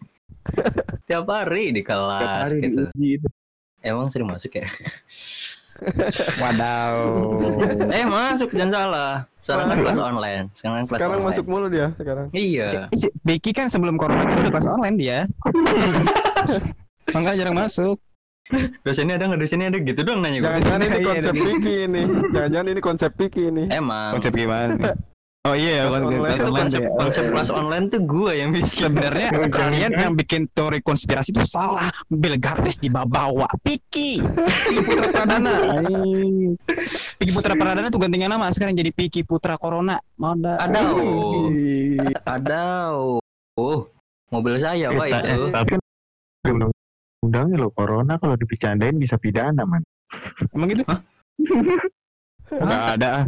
[1.05, 2.83] Tiap hari di Tiap kelas hari gitu.
[2.93, 3.27] itu.
[3.81, 4.67] Emang sering masuk ya?
[6.41, 6.95] Wadaw.
[7.97, 9.13] eh masuk jangan salah.
[9.41, 10.45] Sekarang kan kelas online.
[10.53, 11.27] Sekarang kelas Sekarang online.
[11.33, 12.27] masuk mulu dia sekarang.
[12.31, 12.65] Iya.
[12.69, 15.17] Si, si Becky kan sebelum corona itu udah kelas online dia.
[17.11, 17.97] Makanya jarang masuk.
[18.81, 19.39] Dosennya ada nggak?
[19.41, 20.47] Dosennya ada gitu dong nanya gue.
[20.47, 21.43] Jangan-jangan ini Iya, konsep iya.
[21.43, 22.01] Piki ini.
[22.33, 23.63] Jangan-jangan ini konsep Piki ini.
[23.69, 24.11] Emang.
[24.17, 24.73] Konsep gimana?
[24.75, 24.95] nih?
[25.43, 26.23] Oh iya, Kelas konsep, online.
[26.23, 26.89] itu online konsep ya.
[26.95, 28.71] konsep kelas online tuh gue yang bikin.
[28.87, 29.27] Sebenarnya
[29.59, 31.91] kalian yang bikin teori konspirasi itu salah.
[32.07, 34.23] Bill Gates dibawa Piki.
[34.23, 35.53] Piki Putra Pradana.
[37.19, 39.99] Piki Putra Pradana tuh gantinya nama sekarang jadi Piki Putra Corona.
[40.15, 40.63] Mada.
[40.63, 41.51] Ada oh.
[42.23, 42.63] Ada
[43.59, 43.83] oh.
[44.31, 45.43] Mobil saya pak Eh, itu.
[45.51, 45.73] Tapi
[47.23, 49.79] undang-undangnya loh corona kalau dibicarain bisa pidana man.
[50.51, 50.83] Emang gitu?
[50.83, 50.99] Hah?
[52.67, 52.99] Masa?
[52.99, 53.23] ada.
[53.23, 53.25] ah.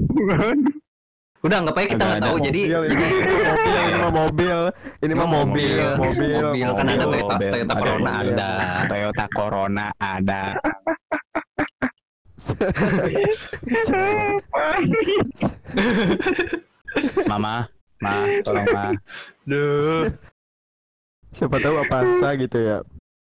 [1.46, 3.46] Udah nggak pakai kita Ada, nggak tahu jadi mobil, jadi ini mobil,
[3.86, 7.54] ini mah mobil, ini mah mobil, mobil, Mobil, kan ada Toyota, Mobil.
[7.54, 8.50] Toyota Corona ada.
[8.90, 10.58] Toyota Corona ada.
[17.30, 17.70] Mama,
[18.02, 18.90] ma, tolong ma.
[19.46, 20.10] Duh.
[21.30, 22.82] Siapa tahu Avanza gitu ya.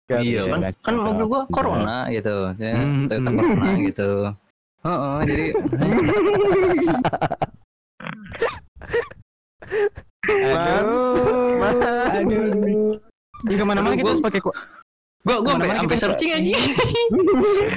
[0.09, 0.25] Kan?
[0.25, 1.05] Iya kan kan cocok.
[1.05, 2.37] mobil gua Corona gitu.
[2.57, 3.37] Ya, Hmm, Toyota hmm.
[3.37, 4.11] Corona gitu.
[4.79, 5.45] Heeh, jadi
[10.59, 11.19] Aduh,
[12.09, 12.93] aduh.
[13.47, 14.55] Ya ke mana-mana kita harus pakai kok.
[15.27, 16.53] gua gua sampai sampai kita- searching aja.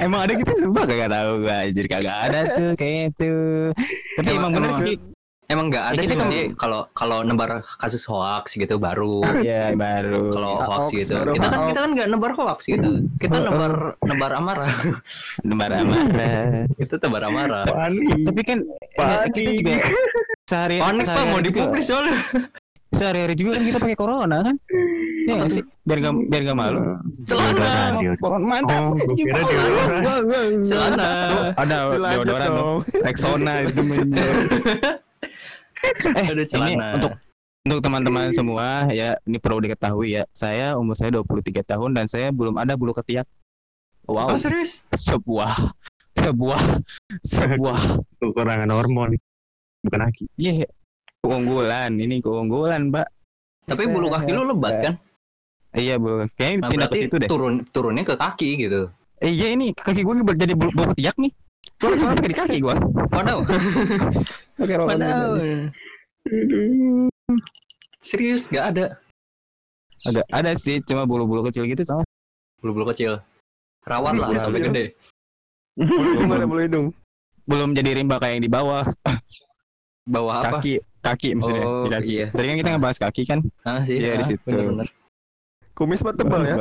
[0.00, 3.32] Emang ada gitu sumpah kagak tahu gua anjir kagak ada tuh kayak itu.
[4.16, 4.96] Tapi Emang- emang bener sih.
[5.52, 6.40] Emang nggak ada Ya, sih kita kan- Ci.
[6.56, 9.20] kalau kalau nebar kasus hoax gitu baru.
[9.44, 10.32] Iya baru.
[10.32, 11.12] Kalau hoax hoax, gitu.
[11.14, 11.68] baru Kita kan hoax.
[11.68, 12.90] kita kan nggak nebar hoax gitu.
[13.20, 14.72] Kita nebar nebar amarah.
[15.44, 16.64] marah-marah.
[16.74, 17.68] Itu tebar amarah.
[17.68, 18.24] Panik.
[18.24, 18.58] Tapi kan
[18.96, 19.74] ya, kita juga
[20.42, 22.16] sehari Panik pak mau dipublis soalnya.
[22.92, 24.56] Sehari-hari juga kan kita pakai corona kan?
[25.24, 25.64] Iya nggak sih?
[25.80, 26.80] Biar gak biar gak malu.
[27.24, 27.96] Celana.
[28.20, 28.82] Corona mantap.
[28.84, 29.40] Oh, kira.
[30.62, 31.08] Celana.
[31.56, 32.78] Ada deodoran dong.
[33.00, 33.80] Rexona itu
[35.82, 36.88] Eh, Ada ini celana.
[36.96, 37.12] untuk
[37.62, 40.24] untuk teman-teman semua ya ini perlu diketahui ya.
[40.32, 43.26] Saya umur saya 23 tahun dan saya belum ada bulu ketiak.
[44.04, 44.30] Wow.
[44.30, 44.82] Oh serius?
[44.90, 45.74] sebuah
[46.12, 46.60] sebuah
[47.20, 47.78] sebuah
[48.18, 49.14] Kekurangan hormon.
[49.80, 50.24] Bukan aki.
[50.36, 50.66] iya
[51.18, 53.06] keunggulan ini keunggulan mbak
[53.62, 54.94] Tapi bulu kaki lu lebat kan?
[55.72, 58.90] iya bulu kayaknya Nah, pindah ke situ deh turun turunnya ke kaki gitu.
[59.16, 61.30] eh, iya ini kaki gue jadi bulu, bulu ketiak nih
[61.62, 62.76] gue harus pakai di kaki gue
[64.58, 65.66] pakai roll waduh.
[68.02, 68.86] Serius gak ada
[70.02, 72.02] agak ada sih cuma bulu-bulu kecil gitu sama
[72.58, 73.18] bulu-bulu kecil.
[73.82, 74.84] Rawat lah sampai gede.
[75.74, 76.86] Bulu ada bulu hidung.
[77.42, 78.86] belum jadi rimba kayak yang di bawah
[80.06, 80.62] Bawah apa?
[80.62, 82.26] kaki kaki maksudnya Oh, di kaki iya.
[82.30, 83.98] tadi kan kita ngebahas kaki kan Ah sih.
[83.98, 84.46] Iya, di ah, situ.
[84.46, 84.88] bener-bener.
[85.74, 86.54] Kumis mah tebal ya.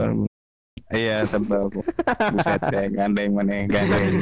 [0.92, 1.86] Iya tebal kok.
[2.36, 4.14] Buset ya gandeng mana gandeng.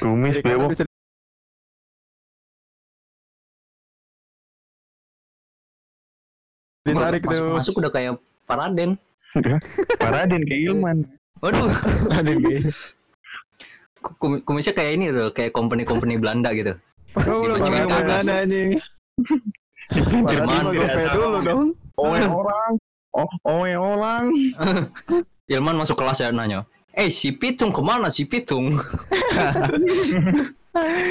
[0.00, 0.70] Kumis bewok.
[0.72, 0.84] bisa
[6.88, 7.54] ditarik masuk, tuh.
[7.60, 8.12] masuk udah kayak
[8.48, 8.90] Paraden.
[10.00, 11.04] Paraden ke Ilman.
[11.38, 11.70] Waduh,
[12.10, 12.70] Ada gitu.
[14.18, 16.74] kum- kumisnya kayak ini tuh, kayak company-company Belanda gitu.
[17.14, 17.44] Oh.
[17.46, 18.80] Belanda anjing.
[19.92, 21.66] Gope dulu dong.
[21.98, 22.77] Oe orang.
[23.16, 24.30] Oh, oe orang.
[25.52, 26.68] Ilman masuk kelas ya nanya.
[26.92, 28.68] Eh si Pitung ke mana si Pitung?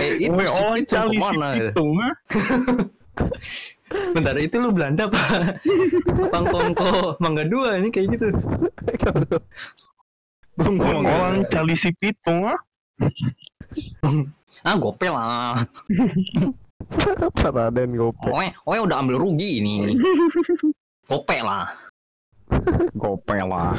[0.03, 1.47] eh itu Oe si orang Pitung si ke mana?
[1.57, 1.65] gitu.
[1.73, 2.13] pitung, ah.
[4.13, 5.63] Bentar itu lu Belanda pak?
[6.27, 8.27] Pangkongko Mangga Dua ini kayak gitu.
[10.59, 12.59] Gua ngomong Orang cali si pitung, ah.
[14.67, 15.63] Ah gopel lah.
[17.37, 18.29] Paraden gope.
[18.29, 19.97] Oe, oe udah ambil rugi ini.
[21.07, 21.71] Gope lah.
[23.01, 23.73] gope lah.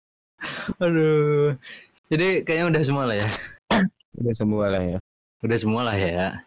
[0.82, 1.52] Aduh.
[2.08, 3.28] Jadi kayaknya udah semua lah ya.
[4.16, 4.98] Udah semua lah ya.
[5.44, 6.40] Udah semua lah ya.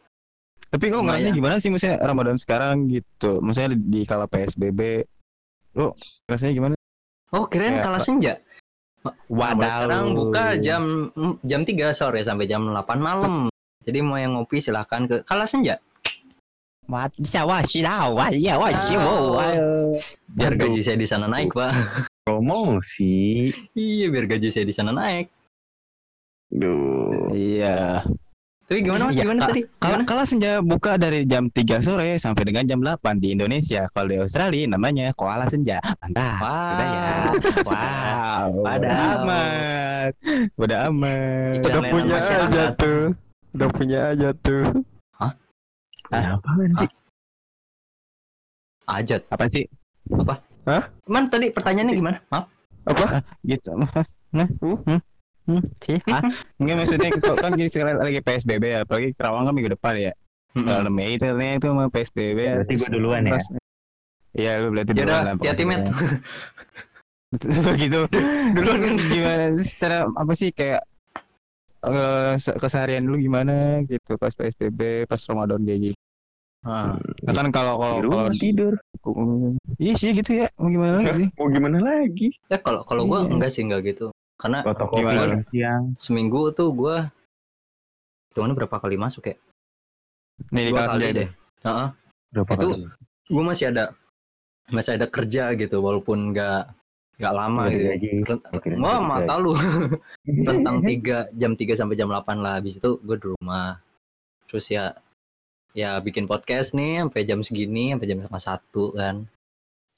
[0.71, 1.05] Tapi kok Lumayan.
[1.05, 3.43] ngerasanya gimana sih misalnya Ramadan sekarang gitu?
[3.43, 5.05] Maksudnya di, di kala PSBB
[5.77, 5.93] lo
[6.25, 6.75] rasanya gimana?
[7.31, 8.01] Oh keren Pak.
[8.01, 8.39] senja.
[9.29, 9.87] Wadaw.
[9.87, 11.13] Sekarang buka jam
[11.45, 13.51] jam 3 sore sampai jam 8 malam.
[13.85, 15.77] Jadi mau yang ngopi silahkan ke kalah senja.
[16.91, 19.95] Wat, bisa wah sih tahu, wah iya wah sih wow, ayo.
[20.35, 21.71] Biar gaji saya di sana naik pak.
[22.27, 23.47] Promosi.
[23.71, 25.31] Iya biar gaji saya di sana naik.
[26.51, 27.31] Duh.
[27.31, 28.03] Iya.
[28.67, 29.15] Tapi gimana mas?
[29.15, 29.61] Iya, Gimana tadi?
[29.79, 33.87] Kalau kalau senja buka dari jam 3 sore sampai dengan jam 8 di Indonesia.
[33.95, 35.79] Kalau di Australia namanya koala senja.
[36.03, 36.43] Mantap.
[36.43, 36.63] Wah.
[36.67, 37.03] Sudah ya.
[37.71, 38.51] Wow.
[38.67, 40.11] Udah amat.
[40.59, 41.55] Udah amat.
[41.63, 43.15] Udah punya aja tuh.
[43.55, 44.83] Udah punya aja tuh.
[46.11, 46.89] Apaan sih?
[48.85, 49.21] Ajat.
[49.31, 49.63] Apa sih?
[51.07, 52.17] Man tadi pertanyaannya gimana?
[52.27, 52.45] Maaf.
[52.83, 53.23] Apa?
[53.41, 53.71] Gitu.
[53.71, 53.87] Nah,
[54.31, 54.77] Hmm?
[54.83, 54.99] hmm?
[55.47, 55.61] Hmm?
[55.79, 55.99] Sih?
[56.07, 56.21] Ah,
[56.55, 57.09] enggak maksudnya
[57.43, 60.13] kan gini sekarang lagi PSBB ya, apalagi Kerawang kan minggu depan ya.
[60.51, 60.67] Mm-mm.
[60.67, 62.37] Kalau Mei itu nih itu sama PSBB.
[62.39, 62.53] ya.
[62.59, 63.39] Berarti gua duluan ya?
[64.31, 65.33] Iya, lu berarti Ya duluan udah, lah.
[65.35, 65.79] hati-hati, pokoknya.
[65.79, 65.85] Met.
[67.71, 67.99] Begitu.
[68.51, 70.81] Duluan kan gimana sih secara apa sih kayak
[71.83, 73.53] eh, se- keseharian dulu gimana
[73.83, 76.00] gitu pas PSBB, pas Ramadan kayak gitu.
[76.61, 76.93] Ah.
[77.25, 78.73] Nah, kan kalau kalau Di kalau tidur.
[79.81, 80.47] iya sih gitu ya.
[80.61, 81.27] Mau gimana lagi sih?
[81.33, 82.27] Mau gimana lagi?
[82.47, 83.33] Ya kalau kalau gua Iya.
[83.33, 84.13] enggak sih enggak gitu.
[84.37, 85.41] Karena Protokol Gimana?
[85.49, 85.83] siang.
[85.97, 87.09] seminggu tuh gua
[88.29, 89.35] hitungannya berapa kali masuk ya?
[90.53, 91.29] Nih di kali deh.
[91.65, 91.87] Heeh.
[92.29, 92.85] Berapa Itu- kali?
[93.31, 93.83] Gua masih ada
[94.69, 96.69] masih ada kerja gitu walaupun enggak
[97.17, 98.33] enggak lama Nggak gitu.
[98.53, 99.53] Oke, Wah, nggak mata lu.
[100.47, 102.61] Rentang 3 jam 3 sampai jam 8 lah.
[102.61, 103.77] Habis itu gue di rumah.
[104.45, 104.93] Terus ya
[105.71, 109.25] ya bikin podcast nih sampai jam segini, sampai jam setengah satu kan.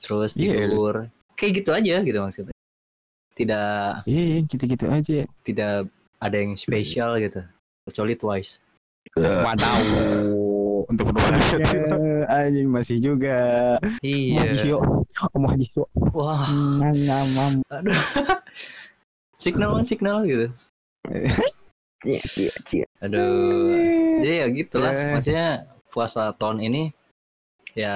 [0.03, 0.95] Terus Iya, tidur.
[1.33, 2.55] Kayak gitu aja gitu maksudnya.
[3.33, 5.25] Tidak Iya, gitu-gitu aja.
[5.41, 7.41] tidak ada yang spesial gitu.
[7.89, 8.61] Kecuali Twice.
[9.17, 9.81] Wadaw.
[10.83, 13.75] Untuk kedua anjing masih juga.
[14.03, 14.51] Iya.
[14.55, 14.77] Sio.
[15.33, 15.85] Om Haji Sio.
[16.13, 17.53] Wah, Ngam, ngam, ngam.
[17.71, 17.95] aduh.
[19.43, 20.47] signal signal gitu.
[22.03, 22.83] Cie, cie, cie.
[23.03, 24.19] Aduh.
[24.23, 24.91] Jadi ya gitulah.
[24.91, 25.11] Eh.
[25.13, 25.47] Maksudnya
[25.91, 26.83] puasa tahun ini
[27.75, 27.95] ya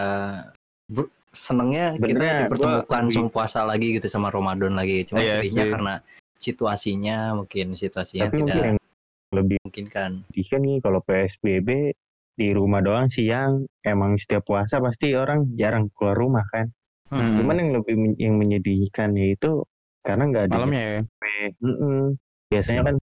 [0.85, 5.05] ber- senengnya kita Sebenarnya dipertemukan gua- sama puasa lagi gitu sama Ramadan lagi.
[5.05, 5.71] Cuma Iya sedihnya sih.
[5.71, 5.93] karena
[6.37, 8.79] situasinya mungkin situasinya Tapi mungkin tidak yang
[9.27, 10.11] lebih memungkinkan.
[10.29, 11.69] kan nih kalau PSBB
[12.37, 16.69] di rumah doang siang emang setiap puasa pasti orang jarang keluar rumah kan.
[17.09, 17.39] Hmm.
[17.39, 19.63] Cuman yang lebih men- yang menyedihkan yaitu
[20.03, 20.99] karena nggak ada Malamnya ya.
[21.59, 22.15] Mm-mm.
[22.47, 22.95] Biasanya kan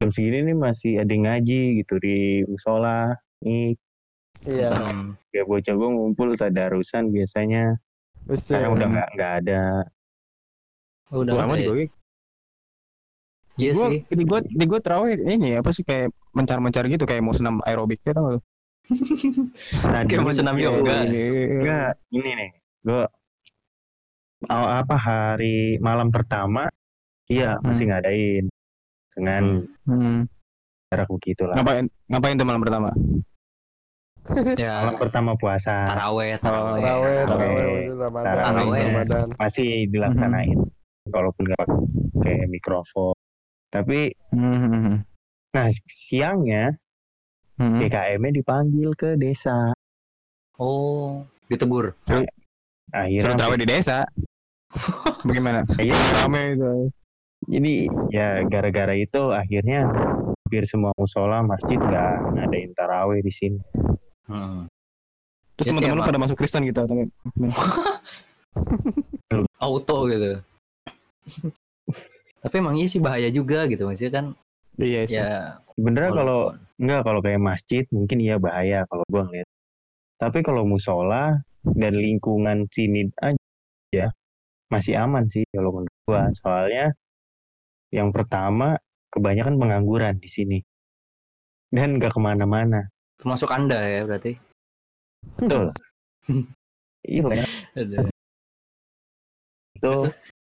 [0.00, 2.16] jam segini nih masih ada yang ngaji gitu di
[2.48, 3.12] musola.
[3.44, 3.76] Nih
[4.40, 4.72] Iya.
[5.30, 7.76] Ya bocah gue ngumpul tadarusan biasanya.
[8.24, 8.56] Mesti.
[8.56, 9.62] Sekarang udah nggak nggak ada.
[11.12, 11.68] Oh, udah Sama ada di ya?
[11.68, 11.86] gue.
[13.60, 13.98] Iya Gua- sih.
[14.08, 18.00] Di gue di gue terawih ini apa sih kayak mencar-mencar gitu kayak mau senam aerobik
[18.00, 18.40] gitu lu?
[18.88, 21.04] Tadi Kayak mau senam yoga.
[21.04, 22.50] Enggak, ini nih.
[22.80, 23.04] Gue
[24.48, 26.64] apa hari malam pertama
[27.28, 27.68] iya Hmm.
[27.68, 28.48] masih ngadain
[29.12, 30.20] dengan Hmm.
[30.88, 31.54] jarak begitu lah.
[31.56, 32.90] Ngapain ngapain tuh malam pertama?
[34.54, 36.82] Ya, Malam pertama puasa taraweh, taraweh.
[36.82, 37.84] Taraweh, taraweh, Taraweh.
[37.96, 38.34] Ramadan.
[38.36, 38.84] Taraweh.
[38.86, 39.26] Ramadan.
[39.34, 40.58] masih dilaksanain
[41.08, 43.16] walaupun nggak pakai mikrofon.
[43.68, 45.02] Tapi Hmm.
[45.50, 46.74] nah siangnya
[47.56, 47.76] Hmm.
[47.76, 49.72] PKM-nya dipanggil ke desa.
[50.56, 51.92] Oh, ditegur.
[52.90, 54.04] Akhirnya Suruh terawih di desa.
[55.26, 55.64] Bagaimana?
[55.76, 55.96] Iya.
[56.22, 56.72] Rame itu.
[57.48, 59.88] Jadi ya gara-gara itu akhirnya
[60.44, 63.60] hampir semua musola masjid nggak ngadain taraweh di sini.
[64.28, 64.68] Hmm.
[65.56, 66.96] Terus Ya teman-teman pada masuk Kristen gitu atau
[69.60, 70.40] auto gitu
[72.42, 74.26] tapi emang iya sih bahaya juga gitu maksudnya kan
[74.80, 75.20] Iya sih.
[75.20, 76.40] ya Sebenarnya kalau
[76.80, 79.44] Enggak, kalau kayak masjid mungkin iya bahaya kalau gua ngeliat.
[80.16, 81.36] Tapi kalau musola
[81.76, 84.08] dan lingkungan sini aja
[84.72, 86.32] masih aman sih kalau menurut gua.
[86.40, 86.96] Soalnya
[87.90, 88.78] yang pertama
[89.10, 90.58] kebanyakan pengangguran di sini
[91.70, 92.86] dan nggak ke mana-mana.
[93.20, 94.32] termasuk anda ya berarti
[95.36, 95.76] Betul.
[97.10, 97.48] iya banyak
[99.76, 99.94] itu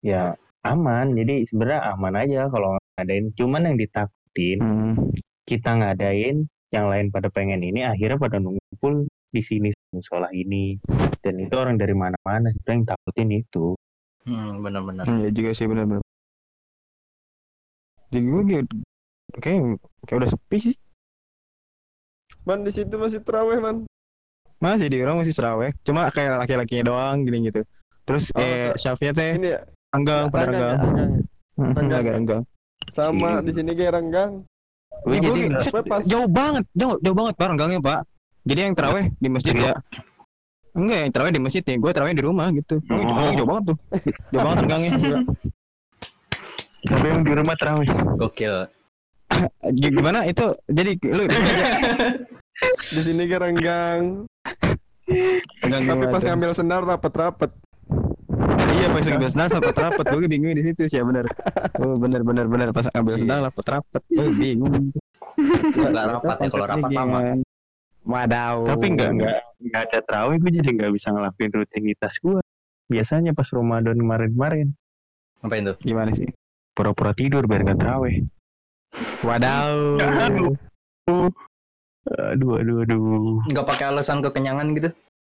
[0.02, 1.14] ya aman.
[1.14, 3.30] Jadi sebenarnya aman aja kalau ngadain.
[3.34, 4.94] Cuman yang ditakutin Hmm.
[5.48, 10.76] kita ngadain yang lain pada pengen ini akhirnya pada ngumpul di sini musola ini
[11.24, 13.66] dan itu orang dari mana-mana sebenarnya yang takutin itu
[14.22, 16.04] hmm, benar-benar Iya juga sih benar-benar.
[18.08, 18.64] Di gue kayak
[19.38, 19.60] kayak,
[20.04, 20.76] kayak udah sepi sih.
[22.44, 23.76] Man di situ masih terawih man.
[24.58, 25.76] Masih di orang masih serawek.
[25.84, 27.60] Cuma kayak laki-lakinya doang gini gitu.
[28.02, 29.60] Terus Oh, eh syafnya teh Ini ya.
[29.92, 30.80] renggang pada renggang, renggang.
[30.80, 31.12] renggang.
[31.76, 32.00] Renggang.
[32.00, 32.42] agak renggang.
[32.88, 34.32] Sama di sini kayak renggang.
[35.04, 38.00] gue kayak- Gue pas jauh banget, jauh jauh banget pak renggangnya pak.
[38.48, 39.74] Jadi yang teraweh di masjid ya.
[40.72, 41.76] Enggak, yang teraweh di masjid nih.
[41.76, 42.80] Gue teraweh di rumah gitu.
[42.88, 43.30] Oh.
[43.36, 43.76] jauh banget tuh.
[44.32, 44.90] Jauh banget renggangnya.
[46.80, 48.54] Tapi yang di rumah terawih gokil
[49.72, 50.46] Gimana itu?
[50.66, 51.22] Jadi lu
[52.94, 54.26] di sini kayak renggang.
[55.62, 57.50] Renggang Tapi pas ngambil senar rapet-rapet.
[58.68, 61.26] Iya pas ngambil sendal rapat rapat gue bingung di situ sih ya benar.
[61.78, 63.20] Oh benar benar benar pas ngambil Iya.
[63.22, 64.02] sendal rapat rapat.
[64.06, 64.74] Gue bingung.
[65.76, 67.18] Nggak rapat ya, kalau rapat lama.
[68.08, 68.64] Wadaw.
[68.64, 69.36] tapi nggak nggak
[69.68, 72.40] nggak ada terawih gue jadi nggak bisa ngelakuin rutinitas gue
[72.88, 74.72] biasanya pas Ramadan kemarin-kemarin
[75.44, 76.24] ngapain tuh Gimana sih?
[76.78, 78.22] Pura-pura tidur biar nggak terawih.
[79.26, 79.98] Wadaw.
[82.08, 84.88] aduh aduh aduh nggak pakai alasan kekenyangan gitu?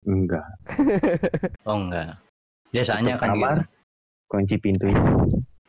[0.09, 0.45] Enggak.
[1.69, 2.17] Oh enggak.
[2.73, 3.61] Biasanya kan Kamar.
[3.61, 3.63] gitu
[4.25, 4.97] kunci pintunya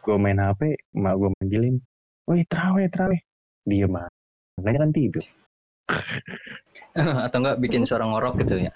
[0.01, 1.77] gue main HP mak gue manggilin
[2.25, 3.21] woi terawih terawih.
[3.69, 4.09] Diem ah
[4.57, 5.25] makanya kan tidur.
[7.29, 8.73] Atau enggak bikin suara ngorok gitu ya?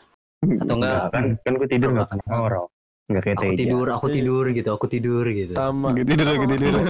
[0.61, 2.69] Atau enggak- kan kan gue tidur nggak pernah ngorok
[3.11, 4.15] nggak kayak aku tidur aku Iya.
[4.17, 5.89] tidur gitu aku tidur gitu Sama.
[5.93, 6.85] Gitu tidur gitu tidur.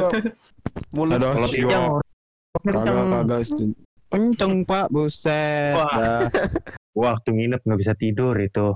[0.91, 1.16] Mulus.
[1.16, 1.57] Aduh, kalau Siap.
[1.57, 2.05] Teja ngorok
[2.61, 3.11] Kagak kenceng.
[3.11, 3.41] kagak.
[4.11, 5.73] Kenceng pak buset.
[5.73, 6.27] Wah.
[6.93, 8.68] Waktu nginep nggak bisa tidur itu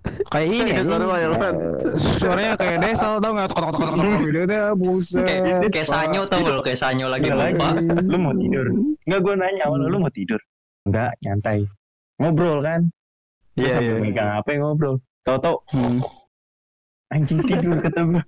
[0.00, 1.02] Kayak ini Man.
[1.04, 3.52] Eh, Suaranya kayak desal tau nggak?
[3.52, 5.20] Tok tok tok tok tok gitu deh buset.
[5.20, 8.66] kayak kayak sanyo tau lo kayak sanyo lagi lupa lu mau tidur
[9.04, 10.40] nggak gue nanya awalnya lu mau tidur
[10.88, 11.68] nggak nyantai
[12.16, 12.80] ngobrol kan
[13.54, 13.94] Iya iya.
[14.00, 16.00] megang HP ngobrol tau-tau Hmm.
[17.10, 18.22] Anjing tidur kata gue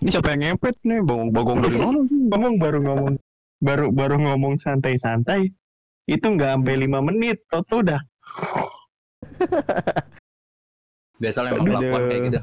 [0.00, 1.00] Ini siapa yang ngepet nih?
[1.04, 2.00] Bogong bogong dari mana?
[2.08, 3.14] ngomong baru ngomong
[3.60, 5.52] baru baru ngomong santai-santai
[6.08, 8.00] itu nggak sampai lima menit tau-tau udah
[11.20, 12.40] biasanya emang kelakuan kayak gitu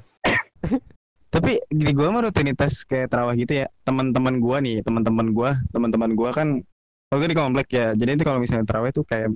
[1.28, 3.68] Tapi di gua mah rutinitas kayak terawih gitu ya.
[3.84, 6.64] Teman-teman gua nih, teman-teman gua, teman-teman gua kan
[7.12, 7.92] kalau di komplek ya.
[7.94, 9.36] Jadi itu kalau misalnya terawih tuh kayak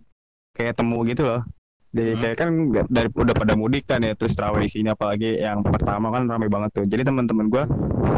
[0.55, 1.43] kayak temu gitu loh.
[1.92, 2.20] Jadi Hmm.
[2.20, 2.48] kayak kan
[2.88, 6.48] dari udah pada mudik kan ya terus terawih di sini apalagi yang pertama kan ramai
[6.48, 6.86] banget tuh.
[6.86, 7.64] Jadi teman-teman gua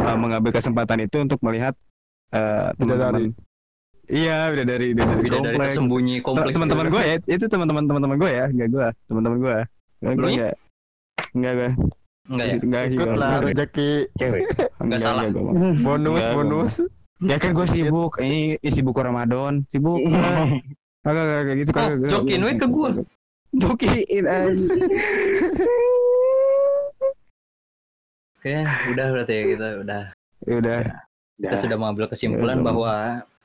[0.03, 1.73] uh, mengambil kesempatan itu untuk melihat
[2.31, 3.33] uh, teman-teman
[4.03, 5.57] Iya, udah dari udah dari komplek.
[5.63, 6.51] tersembunyi komplek.
[6.51, 9.57] Teman-teman gue ya, itu teman-teman teman-teman gue ya, enggak gue, teman-teman gue.
[10.03, 10.53] Gue enggak.
[11.31, 11.69] Enggak gue.
[12.23, 13.15] enggak ya Enggak sih Ikut gua.
[13.15, 14.41] lah Enggak, rezeki cewek
[14.99, 15.23] salah.
[15.23, 15.51] enggak, gua.
[15.81, 16.73] bonus Enggak, bonus.
[17.23, 19.99] Ya kan gue sibuk, ini sibuk Ramadan, sibuk.
[21.03, 22.09] Kagak kagak gitu kagak.
[22.09, 22.91] jokin we ke gua.
[23.53, 24.49] Jokin aja.
[28.35, 28.53] oke
[28.91, 30.03] udah berarti ya kita udah
[30.43, 30.79] Ya udah.
[31.39, 32.93] kita sudah mengambil kesimpulan Ya, bahwa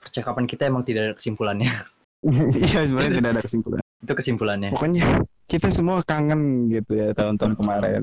[0.01, 1.71] percakapan kita emang tidak ada kesimpulannya
[2.59, 3.81] Iya sebenarnya tidak ada kesimpulan.
[3.99, 5.05] itu kesimpulannya Pokoknya
[5.45, 8.03] kita semua kangen gitu ya tahun-tahun kemarin.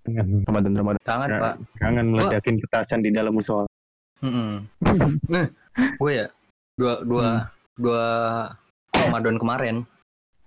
[0.00, 1.00] kangen Ramadan Ramadan.
[1.02, 1.38] kangen Ya.
[1.38, 3.68] pak kangen meledakin petasan di dalam musola
[5.28, 6.26] nah gue ya
[6.74, 7.28] dua dua
[7.76, 8.02] dua
[8.90, 9.76] Ramadan kemarin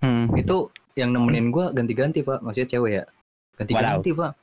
[0.02, 0.34] Hmm.
[0.34, 3.04] itu yang nemenin gue ganti-ganti pak maksudnya cewek ya
[3.56, 4.34] ganti-ganti pak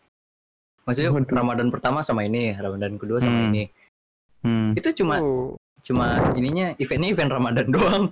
[0.82, 1.34] maksudnya Waduh.
[1.34, 3.48] Ramadan pertama sama ini Ramadan kedua sama Hmm.
[3.50, 3.62] ini
[4.38, 4.70] Hmm.
[4.72, 5.52] itu cuma Oh.
[5.82, 8.04] cuma ininya eventnya event Ramadan doang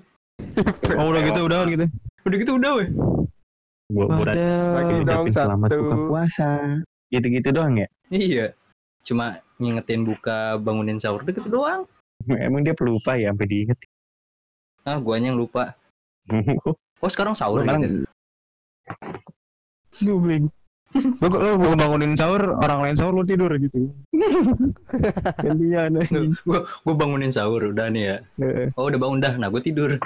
[0.93, 1.87] Oh udah gitu udah gitu.
[2.23, 2.89] udah gitu udah weh
[3.87, 4.35] buat buat
[5.07, 5.81] dong selamat satu.
[5.81, 6.49] buka puasa
[7.09, 8.47] gitu-gitu doang ya iya
[9.07, 11.87] cuma ngingetin buka bangunin sahur gitu doang
[12.27, 13.79] emang dia pelupa ya sampai diinget
[14.83, 15.79] ah guanya yang lupa
[17.07, 18.03] oh sekarang sahur Sekarang- gitu
[20.03, 20.51] Goblin.
[20.97, 23.91] Lu, lu mau bangunin sahur, orang lain sahur lu tidur gitu.
[25.45, 26.33] Gantian anjing.
[26.37, 28.69] gue gue bangunin sahur udah nih ya Heeh.
[28.77, 29.91] oh udah bangun dah nah gue tidur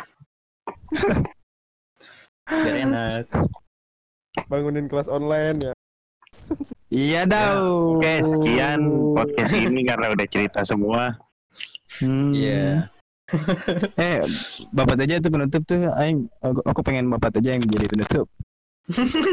[2.50, 3.24] biar enak
[4.46, 5.72] Bangunin kelas online ya.
[6.90, 7.66] Iya dah.
[7.66, 8.80] Oke, sekian
[9.14, 11.18] podcast ini karena udah cerita semua.
[11.98, 12.30] Hmm.
[12.30, 12.86] Iya.
[13.96, 14.20] Eh,
[14.70, 15.86] bapak aja tuh penutup tuh.
[15.94, 18.26] Aing, aku, aku pengen bapak aja yang jadi penutup.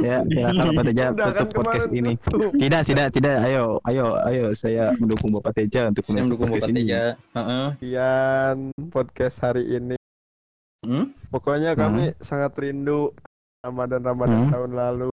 [0.05, 2.13] ya, silakan bapak aja Udah kan tutup podcast ini.
[2.21, 2.51] tutup.
[2.53, 3.35] Tidak, tidak, tidak.
[3.41, 4.45] Ayo, ayo, ayo.
[4.53, 6.81] Saya mendukung bapak Teja untuk Saya mendukung podcast Bapak ini.
[6.85, 7.01] Teja.
[7.33, 7.65] Heeh.
[7.81, 8.57] Sekian
[8.93, 9.95] podcast hari ini.
[10.85, 11.09] Hmm?
[11.33, 13.17] Pokoknya kami sangat rindu
[13.65, 14.51] Ramadan-Ramadan Hmm.
[14.53, 15.09] tahun lalu,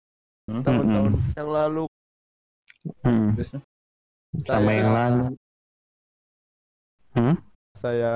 [0.50, 0.62] Hmm.
[0.66, 1.84] tahun-tahun yang lalu.
[3.06, 3.28] Hmm.
[3.38, 5.24] Sama Saya- yang lalu.
[7.72, 8.12] Saya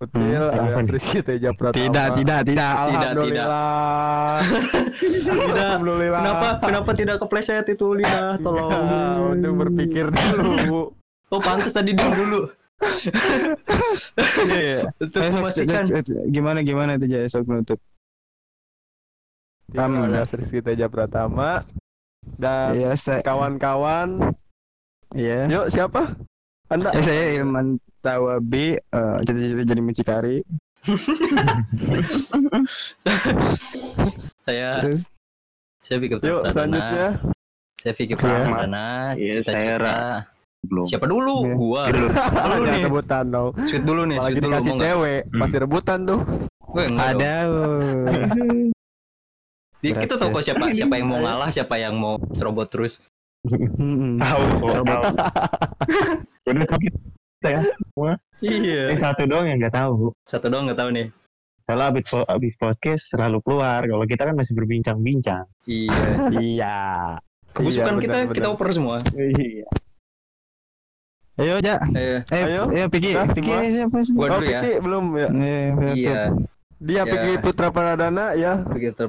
[0.00, 0.88] Util Hmm?
[0.88, 1.76] Rizky Teja Pratama.
[1.76, 2.72] Tidak, tidak, tidak.
[2.72, 4.40] Alhamdulillah.
[4.96, 5.28] Tidak.
[5.28, 6.20] Alhamdulillah.
[6.24, 8.40] Kenapa kenapa tidak kepleset itu lidah?
[8.40, 8.72] Tolong.
[8.72, 10.96] Ya, untuk berpikir dulu.
[11.28, 12.48] Oh, pantas tadi diam dulu.
[14.48, 14.88] Iya.
[14.96, 15.84] Untuk Eh, sok, memastikan.
[15.84, 17.76] sok, sok, Gimana, gimana Teja sok penutup?
[19.68, 20.16] Terima Amin.
[20.16, 21.68] kasih Rizky Teja Pratama.
[22.40, 24.32] Dan Iya, kawan-kawan.
[25.12, 25.44] iya.
[25.46, 26.16] Yuk, siapa?
[26.66, 26.88] Anda?
[26.90, 30.38] Eh, saya Ilman Tawabi, eh, cita-cita jadi mucikari.
[34.40, 35.02] Saya Terus,
[35.80, 37.08] saya Vicky Yuk, selanjutnya.
[37.76, 38.20] Saya Vicky Iya.
[38.20, 38.88] Pradana.
[39.14, 39.96] Iya, saya Cita-cita.
[40.60, 40.84] Belum.
[40.84, 41.36] Siapa dulu?
[41.42, 41.54] Iya.
[41.54, 41.82] Gua.
[41.88, 42.06] Dulu.
[42.10, 42.84] Dulu Jangan nih.
[42.84, 43.50] rebutan dong.
[43.62, 44.84] Sweet dulu nih, Apalagi dulu dikasih mau nggak?
[44.86, 45.40] cewek, Hmm.
[45.40, 46.20] pasti rebutan tuh.
[46.62, 47.34] Gue ada.
[49.80, 53.00] Di, kita tahu kok siapa siapa yang mau ngalah, siapa yang mau serobot terus.
[53.44, 54.20] Hmm.
[54.20, 54.42] Tahu
[54.84, 55.02] tahu.
[56.46, 56.66] Udah
[57.40, 58.82] tapi saya Iya.
[58.92, 60.12] eh, satu doang yang nggak tahu.
[60.24, 61.08] Satu doang nggak tahu nih.
[61.64, 63.84] Kalau abis, po- abis podcast selalu keluar.
[63.84, 65.44] Kalau kita kan masih berbincang-bincang.
[65.64, 65.92] Iya.
[66.40, 66.76] Iya.
[67.50, 68.56] Kebusukan Iya, kita benar, kita benar.
[68.56, 68.96] oper semua.
[69.12, 69.66] Iya.
[71.36, 71.76] Ayo, Ja.
[71.92, 72.62] Eh, Eh, Ayo.
[72.70, 73.12] ayo Piki.
[73.12, 73.70] Udah, Piki semua?
[73.70, 74.12] siapa sih?
[74.12, 74.60] gua Oh, ya.
[74.60, 75.28] Piki belum ya.
[75.30, 75.96] Penutup.
[75.96, 76.22] Iya.
[76.80, 77.02] Dia Ya.
[77.06, 78.52] Piki Putra Pradana ya.
[78.62, 79.02] Begitu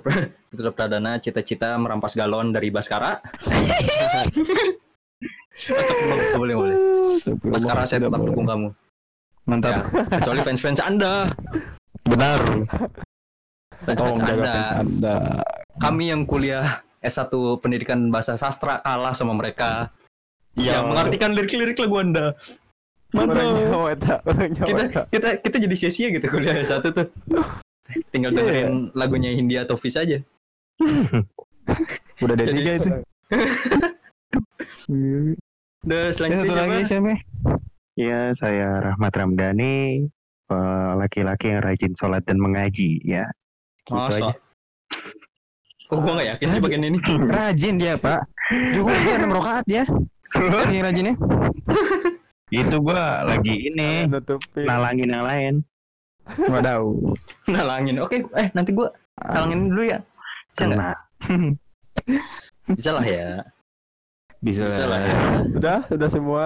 [0.49, 3.19] Putra Pradana cita-cita merampas galon dari Baskara.
[5.51, 6.76] Astagfirullah, boleh boleh.
[7.45, 8.67] Baskara saya tetap dukung kamu.
[9.45, 9.74] Mantap.
[9.74, 9.82] Ya,
[10.17, 11.28] kecuali fans-fans Anda.
[12.05, 12.39] Benar.
[13.84, 14.53] Fans-fans Tolong Anda.
[14.53, 15.15] fans Anda.
[15.78, 19.89] Kami yang kuliah S1 Pendidikan Bahasa Sastra kalah sama mereka.
[20.53, 20.82] Iya.
[20.82, 22.26] Yang mengartikan lirik-lirik lagu Anda.
[23.11, 24.22] Mantap.
[24.61, 27.07] Kita kita kita jadi sia-sia gitu kuliah S1 tuh.
[28.09, 28.38] Tinggal Iya.
[28.39, 30.22] dengerin lagunya Hindia Tofis aja.
[32.22, 32.89] Udah ada Jadi- tiga itu.
[35.82, 37.13] Udah selanjutnya satu lagi siapa?
[37.97, 40.07] Iya, saya Rahmat Ramdhani,
[40.97, 43.27] laki-laki yang rajin sholat dan mengaji ya.
[43.84, 44.32] Gitu Masa?
[44.32, 44.34] aja.
[45.91, 46.99] Kok gua gak yakin sih bagian ini?
[47.27, 48.23] Rajin dia, Pak.
[48.71, 49.84] Juga dia 6 rakaat ya.
[50.32, 51.15] Lagi rajinnya.
[52.51, 54.07] Itu gua lagi ini
[54.63, 55.53] nalangin yang lain.
[56.51, 56.84] Wadaw.
[57.47, 57.99] Nalangin.
[58.03, 59.99] Oke, eh nanti gua talangin dulu ya.
[60.51, 60.95] Bisa nggak?
[61.27, 61.55] Kena.
[62.75, 63.39] Bisa lah ya.
[64.42, 65.16] Bisa, Bisa lah ya.
[65.54, 66.46] Udah, sudah semua.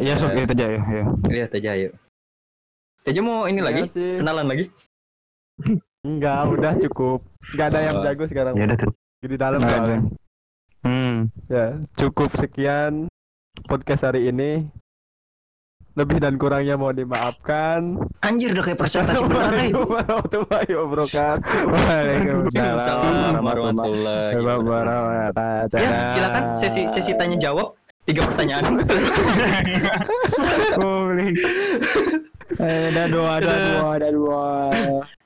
[0.00, 0.80] Ya, sok kita aja ya.
[0.80, 1.04] ya.
[1.28, 1.92] Lihat aja yuk.
[3.04, 3.84] Teja mau ini lagi?
[3.86, 4.10] Iya sih.
[4.18, 4.64] Kenalan lagi?
[6.02, 7.20] Enggak, udah cukup.
[7.54, 8.54] Enggak ada yang jago sekarang.
[8.56, 8.92] Ya udah tuh.
[9.22, 9.78] Di dalam soalnya.
[9.78, 9.96] ada.
[10.86, 11.16] Hmm.
[11.50, 11.66] Ya,
[11.98, 13.06] cukup sekian
[13.68, 14.66] podcast hari ini.
[15.98, 17.98] Lebih dan kurangnya mau dimaafkan.
[18.22, 19.74] Anjir udah kayak presentasi beneran nih.
[19.74, 21.50] Assalamualaikum warahmatullahi wabarakatuh.
[21.74, 25.78] Waalaikumsalam warahmatullahi wabarakatuh.
[25.82, 27.74] Ya, silakan sesi sesi tanya jawab.
[28.06, 28.78] Tiga pertanyaan.
[30.78, 31.34] Boleh.
[32.62, 34.72] Eh, ada dua, ada dua, ada dua.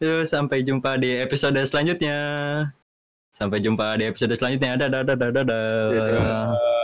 [0.00, 2.16] Yuk, sampai jumpa di episode selanjutnya.
[3.28, 4.80] Sampai jumpa di episode selanjutnya.
[4.80, 5.84] Dadah, dadah, dadah, dadah.
[6.00, 6.81] Dadah.